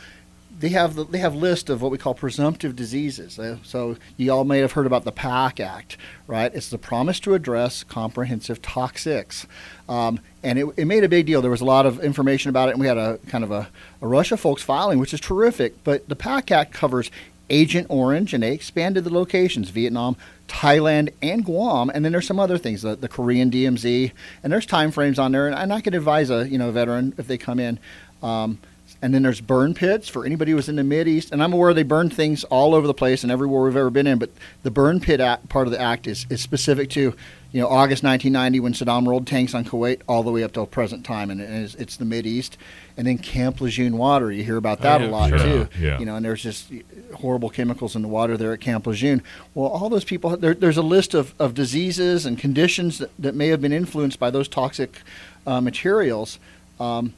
They 0.59 0.69
have 0.69 0.95
the, 0.95 1.03
they 1.03 1.17
have 1.17 1.35
list 1.35 1.69
of 1.69 1.81
what 1.81 1.91
we 1.91 1.97
call 1.97 2.13
presumptive 2.13 2.75
diseases. 2.75 3.39
Uh, 3.39 3.57
So 3.63 3.97
you 4.17 4.31
all 4.31 4.43
may 4.43 4.59
have 4.59 4.73
heard 4.73 4.85
about 4.85 5.03
the 5.03 5.11
PACT 5.11 5.59
Act, 5.59 5.97
right? 6.27 6.53
It's 6.53 6.69
the 6.69 6.77
Promise 6.77 7.19
to 7.21 7.33
Address 7.33 7.83
Comprehensive 7.83 8.61
Toxics, 8.61 9.45
um, 9.89 10.19
and 10.43 10.59
it, 10.59 10.65
it 10.77 10.85
made 10.85 11.03
a 11.03 11.09
big 11.09 11.25
deal. 11.25 11.41
There 11.41 11.51
was 11.51 11.61
a 11.61 11.65
lot 11.65 11.85
of 11.85 12.03
information 12.03 12.49
about 12.49 12.69
it, 12.69 12.73
and 12.73 12.81
we 12.81 12.87
had 12.87 12.97
a 12.97 13.17
kind 13.27 13.43
of 13.43 13.51
a, 13.51 13.69
a 14.01 14.07
rush 14.07 14.31
of 14.31 14.39
folks 14.39 14.61
filing, 14.61 14.99
which 14.99 15.13
is 15.13 15.19
terrific. 15.19 15.83
But 15.83 16.07
the 16.07 16.15
PACT 16.15 16.51
Act 16.51 16.71
covers 16.71 17.09
Agent 17.49 17.87
Orange, 17.89 18.33
and 18.33 18.43
they 18.43 18.53
expanded 18.53 19.03
the 19.03 19.13
locations: 19.13 19.69
Vietnam, 19.69 20.15
Thailand, 20.47 21.13
and 21.21 21.43
Guam. 21.43 21.89
And 21.89 22.05
then 22.05 22.11
there's 22.11 22.27
some 22.27 22.39
other 22.39 22.57
things, 22.57 22.83
the, 22.83 22.95
the 22.95 23.09
Korean 23.09 23.49
DMZ, 23.49 24.11
and 24.43 24.53
there's 24.53 24.65
time 24.65 24.91
frames 24.91 25.19
on 25.19 25.31
there. 25.31 25.47
And, 25.47 25.55
and 25.55 25.73
I 25.73 25.81
could 25.81 25.95
advise 25.95 26.29
a 26.29 26.47
you 26.47 26.57
know 26.57 26.71
veteran 26.71 27.13
if 27.17 27.27
they 27.27 27.37
come 27.37 27.59
in. 27.59 27.79
Um, 28.21 28.59
and 29.03 29.13
then 29.13 29.21
there's 29.21 29.41
burn 29.41 29.73
pits 29.73 30.07
for 30.07 30.25
anybody 30.25 30.51
who 30.51 30.55
was 30.55 30.69
in 30.69 30.77
the 30.77 30.83
Mid 30.83 31.09
East. 31.09 31.33
And 31.33 31.43
I'm 31.43 31.51
aware 31.51 31.73
they 31.73 31.83
burn 31.83 32.09
things 32.09 32.45
all 32.45 32.73
over 32.73 32.87
the 32.87 32.93
place 32.93 33.21
and 33.21 33.33
everywhere 33.33 33.63
we've 33.63 33.75
ever 33.75 33.89
been 33.89 34.07
in. 34.07 34.17
But 34.17 34.29
the 34.63 34.71
burn 34.71 35.01
pit 35.01 35.19
act, 35.19 35.49
part 35.49 35.67
of 35.67 35.73
the 35.73 35.81
act 35.81 36.07
is, 36.07 36.25
is 36.29 36.41
specific 36.41 36.89
to, 36.91 37.13
you 37.51 37.61
know, 37.61 37.67
August 37.67 38.01
1990 38.01 38.61
when 38.61 38.71
Saddam 38.71 39.05
rolled 39.05 39.27
tanks 39.27 39.53
on 39.53 39.65
Kuwait 39.65 39.99
all 40.07 40.23
the 40.23 40.31
way 40.31 40.41
up 40.41 40.53
till 40.53 40.65
present 40.65 41.05
time, 41.05 41.29
and 41.29 41.41
it 41.41 41.49
is, 41.49 41.75
it's 41.75 41.97
the 41.97 42.05
Mid 42.05 42.25
East. 42.25 42.57
And 42.95 43.05
then 43.05 43.17
Camp 43.17 43.59
Lejeune 43.59 43.97
water, 43.97 44.31
you 44.31 44.41
hear 44.41 44.55
about 44.55 44.79
that 44.83 45.01
yeah, 45.01 45.07
a 45.07 45.09
lot 45.09 45.29
sure. 45.31 45.37
too. 45.39 45.67
Yeah. 45.77 45.99
You 45.99 46.05
know, 46.05 46.15
and 46.15 46.23
there's 46.23 46.41
just 46.41 46.71
horrible 47.15 47.49
chemicals 47.49 47.97
in 47.97 48.03
the 48.03 48.07
water 48.07 48.37
there 48.37 48.53
at 48.53 48.61
Camp 48.61 48.87
Lejeune. 48.87 49.21
Well, 49.53 49.67
all 49.67 49.89
those 49.89 50.05
people, 50.05 50.37
there, 50.37 50.53
there's 50.53 50.77
a 50.77 50.81
list 50.81 51.13
of, 51.13 51.35
of 51.39 51.55
diseases 51.55 52.25
and 52.25 52.39
conditions 52.39 52.99
that, 52.99 53.11
that 53.19 53.35
may 53.35 53.49
have 53.49 53.59
been 53.59 53.73
influenced 53.73 54.17
by 54.17 54.31
those 54.31 54.47
toxic 54.47 55.01
uh, 55.45 55.59
materials. 55.59 56.39
Um, 56.79 57.13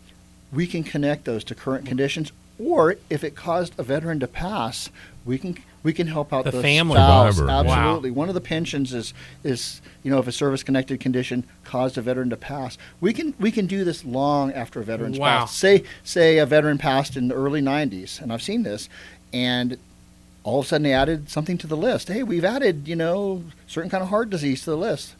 we 0.55 0.65
can 0.65 0.83
connect 0.83 1.25
those 1.25 1.43
to 1.45 1.55
current 1.55 1.83
mm-hmm. 1.83 1.89
conditions 1.89 2.31
or 2.57 2.95
if 3.09 3.23
it 3.23 3.35
caused 3.35 3.77
a 3.77 3.83
veteran 3.83 4.19
to 4.21 4.27
pass, 4.27 4.89
we 5.25 5.37
can 5.37 5.57
we 5.83 5.93
can 5.93 6.07
help 6.07 6.31
out 6.33 6.45
The 6.45 6.51
the, 6.51 6.61
family. 6.61 6.95
spouse. 6.95 7.35
Survivor. 7.37 7.67
Wow. 7.67 7.75
Absolutely, 7.75 8.11
one 8.11 8.29
of 8.29 8.35
the 8.35 8.41
pensions 8.41 8.93
is 8.93 9.13
is 9.43 9.81
you 10.03 10.11
know 10.11 10.19
if 10.19 10.27
a 10.27 10.31
service 10.31 10.63
connected 10.63 10.99
condition 10.99 11.43
caused 11.63 11.97
a 11.97 12.01
veteran 12.01 12.29
to 12.29 12.37
pass, 12.37 12.77
we 13.01 13.11
can 13.13 13.33
we 13.39 13.51
can 13.51 13.65
do 13.65 13.83
this 13.83 14.05
long 14.05 14.53
after 14.53 14.79
a 14.79 14.83
veteran's 14.83 15.19
Wow. 15.19 15.39
passed. 15.41 15.57
Say 15.57 15.83
say 16.03 16.37
a 16.37 16.45
veteran 16.45 16.77
passed 16.77 17.17
in 17.17 17.27
the 17.27 17.35
early 17.35 17.61
'90s, 17.61 18.21
and 18.21 18.31
I've 18.31 18.41
seen 18.41 18.63
this, 18.63 18.87
and 19.33 19.77
all 20.43 20.59
of 20.59 20.65
a 20.65 20.69
sudden 20.69 20.83
they 20.83 20.93
added 20.93 21.29
something 21.29 21.57
to 21.57 21.67
the 21.67 21.77
list. 21.77 22.07
Hey, 22.07 22.23
we've 22.23 22.45
added 22.45 22.87
you 22.87 22.95
know 22.95 23.43
certain 23.67 23.89
kind 23.89 24.01
of 24.03 24.09
heart 24.09 24.29
disease 24.29 24.63
to 24.63 24.69
the 24.69 24.77
list. 24.77 25.15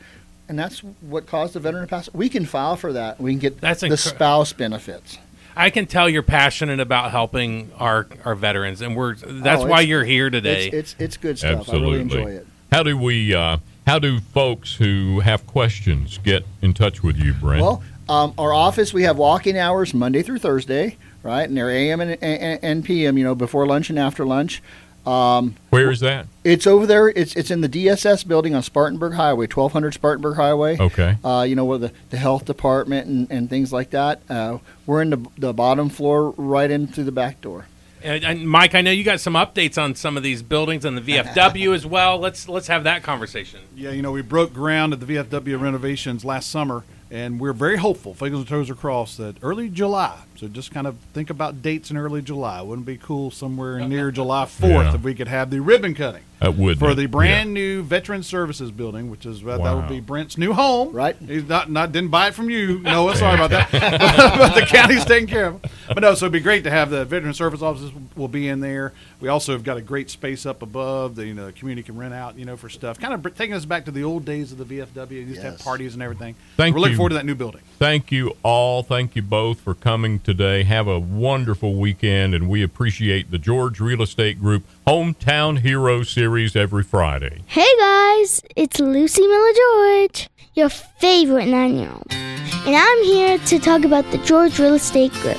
And 0.48 0.60
that's 0.60 0.82
what 1.02 1.26
caused 1.26 1.54
the 1.54 1.60
veteran 1.60 1.82
to 1.82 1.88
pass. 1.88 2.08
We 2.14 2.30
can 2.30 2.46
file 2.46 2.76
for 2.76 2.94
that. 2.94 3.20
We 3.20 3.32
can 3.32 3.40
get 3.40 3.62
That's 3.62 3.82
the 3.82 3.98
spouse 3.98 4.54
benefits. 4.54 5.18
I 5.56 5.70
can 5.70 5.86
tell 5.86 6.10
you're 6.10 6.24
passionate 6.24 6.80
about 6.80 7.12
helping 7.12 7.72
our 7.78 8.08
our 8.24 8.36
veterans, 8.36 8.82
and 8.82 8.96
we're 8.96 9.16
that's 9.16 9.64
Oh, 9.64 9.68
why 9.68 9.82
you're 9.82 10.04
here 10.04 10.30
today. 10.30 10.68
It's, 10.68 10.76
it's 10.76 10.96
it's 11.00 11.18
good 11.18 11.38
stuff. 11.40 11.60
Absolutely. 11.60 11.88
I 11.88 11.90
really 11.92 12.02
enjoy 12.02 12.30
it. 12.32 12.48
How 12.72 12.84
do 12.84 12.98
we? 12.98 13.34
Uh, 13.34 13.58
how 13.88 14.00
do 14.00 14.20
folks 14.20 14.76
who 14.76 15.20
have 15.20 15.46
questions 15.46 16.18
get 16.24 16.44
in 16.62 16.74
touch 16.74 17.04
with 17.04 17.18
you, 17.18 17.34
Brent? 17.34 17.62
Well, 17.62 17.84
um, 18.10 18.34
our 18.38 18.54
office 18.54 18.94
we 18.94 19.04
have 19.04 19.18
walking 19.18 19.58
hours 19.58 19.94
Monday 19.94 20.24
through 20.24 20.40
Thursday, 20.40 20.98
right? 21.24 21.48
And 21.48 21.56
they're 21.56 21.70
AM 21.70 22.02
and, 22.02 22.22
and, 22.22 22.60
and 22.64 22.84
PM. 22.86 23.18
You 23.18 23.24
know, 23.24 23.36
before 23.36 23.66
lunch 23.66 23.90
and 23.90 24.00
after 24.00 24.26
lunch. 24.26 24.62
Um, 25.06 25.56
Where 25.70 25.92
is 25.92 26.00
that? 26.00 26.28
it's 26.44 26.66
over 26.66 26.86
there. 26.86 27.10
It's 27.10 27.36
it's 27.36 27.52
in 27.52 27.62
the 27.62 27.70
DSS 27.70 28.28
building 28.28 28.56
on 28.56 28.64
Spartanburg 28.64 29.14
Highway, 29.14 29.48
twelve 29.48 29.74
hundred 29.74 29.94
Spartanburg 29.94 30.36
Highway. 30.36 30.78
Okay. 30.80 31.18
Uh, 31.24 31.46
you 31.48 31.56
know, 31.56 31.66
where 31.66 31.78
the, 31.78 31.92
the 32.10 32.18
health 32.18 32.46
department 32.46 33.08
and, 33.08 33.32
and 33.32 33.50
things 33.50 33.72
like 33.72 33.92
that. 33.92 34.22
Uh, 34.30 34.60
we're 34.86 35.02
in 35.02 35.10
the, 35.12 35.26
the 35.38 35.54
bottom 35.54 35.90
floor, 35.90 36.32
right 36.38 36.70
in 36.70 36.88
through 36.88 37.04
the 37.06 37.12
back 37.12 37.42
door. 37.42 37.66
And, 38.04 38.24
and 38.24 38.48
Mike, 38.48 38.76
I 38.76 38.82
know 38.82 38.92
you 38.92 39.04
got 39.04 39.20
some 39.20 39.34
updates 39.34 39.82
on 39.82 39.96
some 39.96 40.16
of 40.16 40.22
these 40.22 40.44
buildings 40.44 40.86
and 40.86 40.96
the 40.96 41.02
VFW 41.14 41.74
as 41.74 41.86
well. 41.86 42.20
Let's 42.20 42.48
let's 42.48 42.68
have 42.68 42.84
that 42.84 43.02
conversation. 43.04 43.62
Yeah, 43.76 43.92
you 43.92 44.02
know, 44.02 44.12
we 44.12 44.22
broke 44.22 44.54
ground 44.54 44.94
at 44.94 45.00
the 45.00 45.08
VFW 45.08 45.60
renovations 45.60 46.24
last 46.24 46.52
summer, 46.52 46.84
and 47.12 47.40
we're 47.40 47.54
very 47.54 47.78
hopeful, 47.78 48.14
fingers 48.14 48.40
and 48.40 48.48
toes 48.48 48.70
are 48.70 48.76
crossed, 48.76 49.18
that 49.20 49.36
early 49.44 49.70
July. 49.70 50.18
So 50.38 50.48
just 50.48 50.72
kind 50.72 50.86
of 50.88 50.98
think 51.14 51.30
about 51.30 51.62
dates 51.62 51.92
in 51.92 51.98
early 51.98 52.22
July. 52.22 52.62
Wouldn't 52.62 52.88
it 52.88 52.92
be 52.92 52.98
cool 52.98 53.32
somewhere 53.32 53.80
near 53.88 54.12
July 54.12 54.46
4th 54.46 54.62
Yeah. 54.70 54.96
if 54.96 55.02
we 55.04 55.14
could 55.16 55.28
have 55.30 55.50
the 55.50 55.62
ribbon 55.62 55.94
cutting 55.96 56.24
That 56.42 56.56
would 56.56 56.78
for 56.78 56.90
be, 56.90 57.04
the 57.04 57.06
brand 57.06 57.54
new 57.54 57.84
Veteran 57.84 58.22
Services 58.24 58.70
building, 58.72 59.10
which 59.10 59.26
is 59.26 59.42
that 59.44 59.60
Wow. 59.62 59.78
would 59.78 59.88
be 59.88 60.02
Brent's 60.02 60.38
new 60.38 60.52
home. 60.54 60.92
Right. 60.92 61.16
He's 61.26 61.48
not 61.48 61.72
not 61.72 61.92
didn't 61.94 62.10
buy 62.12 62.28
it 62.28 62.34
from 62.34 62.50
you, 62.50 62.80
Noah. 62.80 63.16
Sorry 63.16 63.36
about 63.42 63.52
that. 63.52 63.72
but, 63.72 64.56
the 64.56 64.66
county's 64.66 65.06
taking 65.06 65.28
care 65.28 65.46
of 65.48 65.64
it. 65.64 65.72
But 65.88 66.00
no, 66.00 66.16
so 66.16 66.26
it'd 66.26 66.34
be 66.34 66.40
great 66.40 66.64
to 66.64 66.72
have 66.72 66.90
the 66.90 67.06
Veteran 67.06 67.34
Service 67.34 67.62
offices 67.62 67.92
will 68.16 68.28
be 68.28 68.48
in 68.48 68.60
there. 68.60 68.94
We 69.20 69.30
also 69.30 69.54
have 69.54 69.64
got 69.64 69.78
a 69.78 69.82
great 69.82 70.10
space 70.10 70.46
up 70.46 70.62
above. 70.62 71.16
The 71.16 71.26
you 71.28 71.34
know 71.34 71.46
the 71.48 71.52
community 71.52 71.86
can 71.86 71.98
rent 71.98 72.14
out 72.14 72.38
you 72.38 72.46
know 72.46 72.58
for 72.58 72.70
stuff. 72.70 73.00
Kind 73.00 73.14
of 73.14 73.36
taking 73.36 73.54
us 73.54 73.66
back 73.66 73.86
to 73.86 73.92
the 73.92 74.04
old 74.04 74.26
days 74.26 74.52
of 74.52 74.58
the 74.58 74.66
VFW. 74.66 75.12
You 75.12 75.20
used 75.22 75.42
to 75.42 75.52
have 75.52 75.60
parties 75.60 75.94
and 75.94 76.02
everything. 76.02 76.36
Thank 76.58 76.76
We're 76.76 76.82
looking 76.82 76.98
forward 76.98 77.10
to 77.10 77.16
that 77.16 77.26
new 77.26 77.36
building. 77.36 77.62
Thank 77.78 78.12
you 78.12 78.36
all. 78.44 78.84
Thank 78.84 79.16
you 79.16 79.22
both 79.22 79.60
for 79.60 79.74
coming 79.74 80.20
today. 80.20 80.64
Have 80.64 80.88
a 80.88 81.00
wonderful 81.00 81.76
weekend, 81.76 82.34
and 82.34 82.50
we 82.50 82.64
appreciate 82.64 83.32
the 83.32 83.38
George 83.38 83.80
Real 83.80 84.02
Estate 84.02 84.40
Group 84.40 84.64
Hometown 84.88 85.60
Hero 85.60 86.04
Series 86.04 86.56
every 86.56 86.84
Friday. 86.84 87.42
Hey 87.48 87.68
guys, 87.80 88.42
it's 88.56 88.80
Lucy 88.80 89.26
Miller 89.26 89.54
George, 89.54 90.30
your 90.54 90.70
favorite 90.70 91.48
nine 91.48 91.76
year 91.76 91.92
old. 91.92 92.08
And 92.12 92.76
I'm 92.76 93.04
here 93.04 93.38
to 93.38 93.60
talk 93.60 93.84
about 93.84 94.10
the 94.12 94.18
George 94.20 94.58
Real 94.58 94.74
Estate 94.74 95.12
Group. 95.14 95.38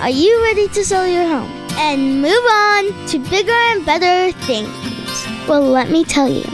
Are 0.00 0.10
you 0.10 0.40
ready 0.44 0.68
to 0.68 0.84
sell 0.84 1.08
your 1.08 1.26
home 1.26 1.50
and 1.72 2.22
move 2.22 2.32
on 2.32 3.06
to 3.08 3.18
bigger 3.18 3.50
and 3.50 3.84
better 3.84 4.30
things? 4.46 4.68
Well, 5.48 5.62
let 5.62 5.90
me 5.90 6.04
tell 6.04 6.28
you. 6.28 6.44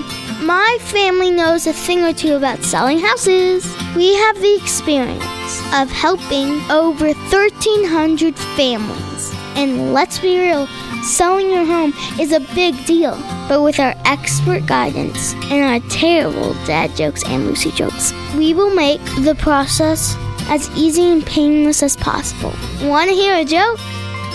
My 0.41 0.79
family 0.81 1.31
knows 1.31 1.67
a 1.67 1.75
thing 1.75 2.03
or 2.05 2.15
two 2.15 2.37
about 2.37 2.63
selling 2.63 3.01
houses. 3.01 3.67
We 3.95 4.15
have 4.15 4.41
the 4.41 4.55
experience 4.57 5.61
of 5.75 5.91
helping 5.91 6.59
over 6.71 7.13
1,300 7.13 8.35
families. 8.57 9.33
And 9.57 9.93
let's 9.93 10.19
be 10.19 10.39
real, 10.39 10.67
selling 11.03 11.51
your 11.51 11.67
home 11.67 11.93
is 12.19 12.33
a 12.33 12.41
big 12.55 12.87
deal. 12.87 13.15
But 13.47 13.61
with 13.61 13.79
our 13.79 13.95
expert 14.07 14.65
guidance 14.65 15.35
and 15.51 15.63
our 15.63 15.91
terrible 15.91 16.55
dad 16.65 16.97
jokes 16.97 17.23
and 17.27 17.47
Lucy 17.47 17.73
jokes, 17.73 18.15
we 18.37 18.55
will 18.55 18.75
make 18.75 19.05
the 19.23 19.37
process 19.39 20.17
as 20.49 20.71
easy 20.77 21.05
and 21.05 21.25
painless 21.25 21.83
as 21.83 21.97
possible. 21.97 22.53
Want 22.83 23.09
to 23.09 23.15
hear 23.15 23.35
a 23.35 23.45
joke? 23.45 23.79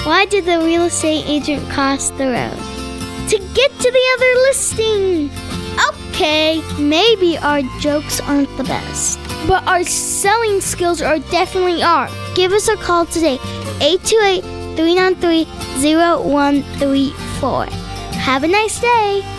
Why 0.05 0.25
did 0.25 0.45
the 0.45 0.59
real 0.59 0.83
estate 0.83 1.25
agent 1.27 1.69
cross 1.69 2.09
the 2.11 2.27
road? 2.27 2.57
To 3.29 3.37
get 3.53 3.71
to 3.71 3.91
the 3.91 4.05
other 4.15 4.33
listing! 4.47 5.29
Okay, 5.89 6.61
maybe 6.79 7.37
our 7.37 7.61
jokes 7.79 8.19
aren't 8.21 8.55
the 8.57 8.63
best, 8.63 9.19
but 9.47 9.65
our 9.67 9.83
selling 9.83 10.61
skills 10.61 11.01
are 11.01 11.19
definitely 11.19 11.81
are. 11.83 12.09
Give 12.35 12.51
us 12.51 12.67
a 12.67 12.75
call 12.75 13.05
today, 13.05 13.39
828 13.79 14.41
393 14.75 15.45
0134. 15.81 17.65
Have 18.19 18.43
a 18.43 18.47
nice 18.47 18.79
day. 18.79 19.38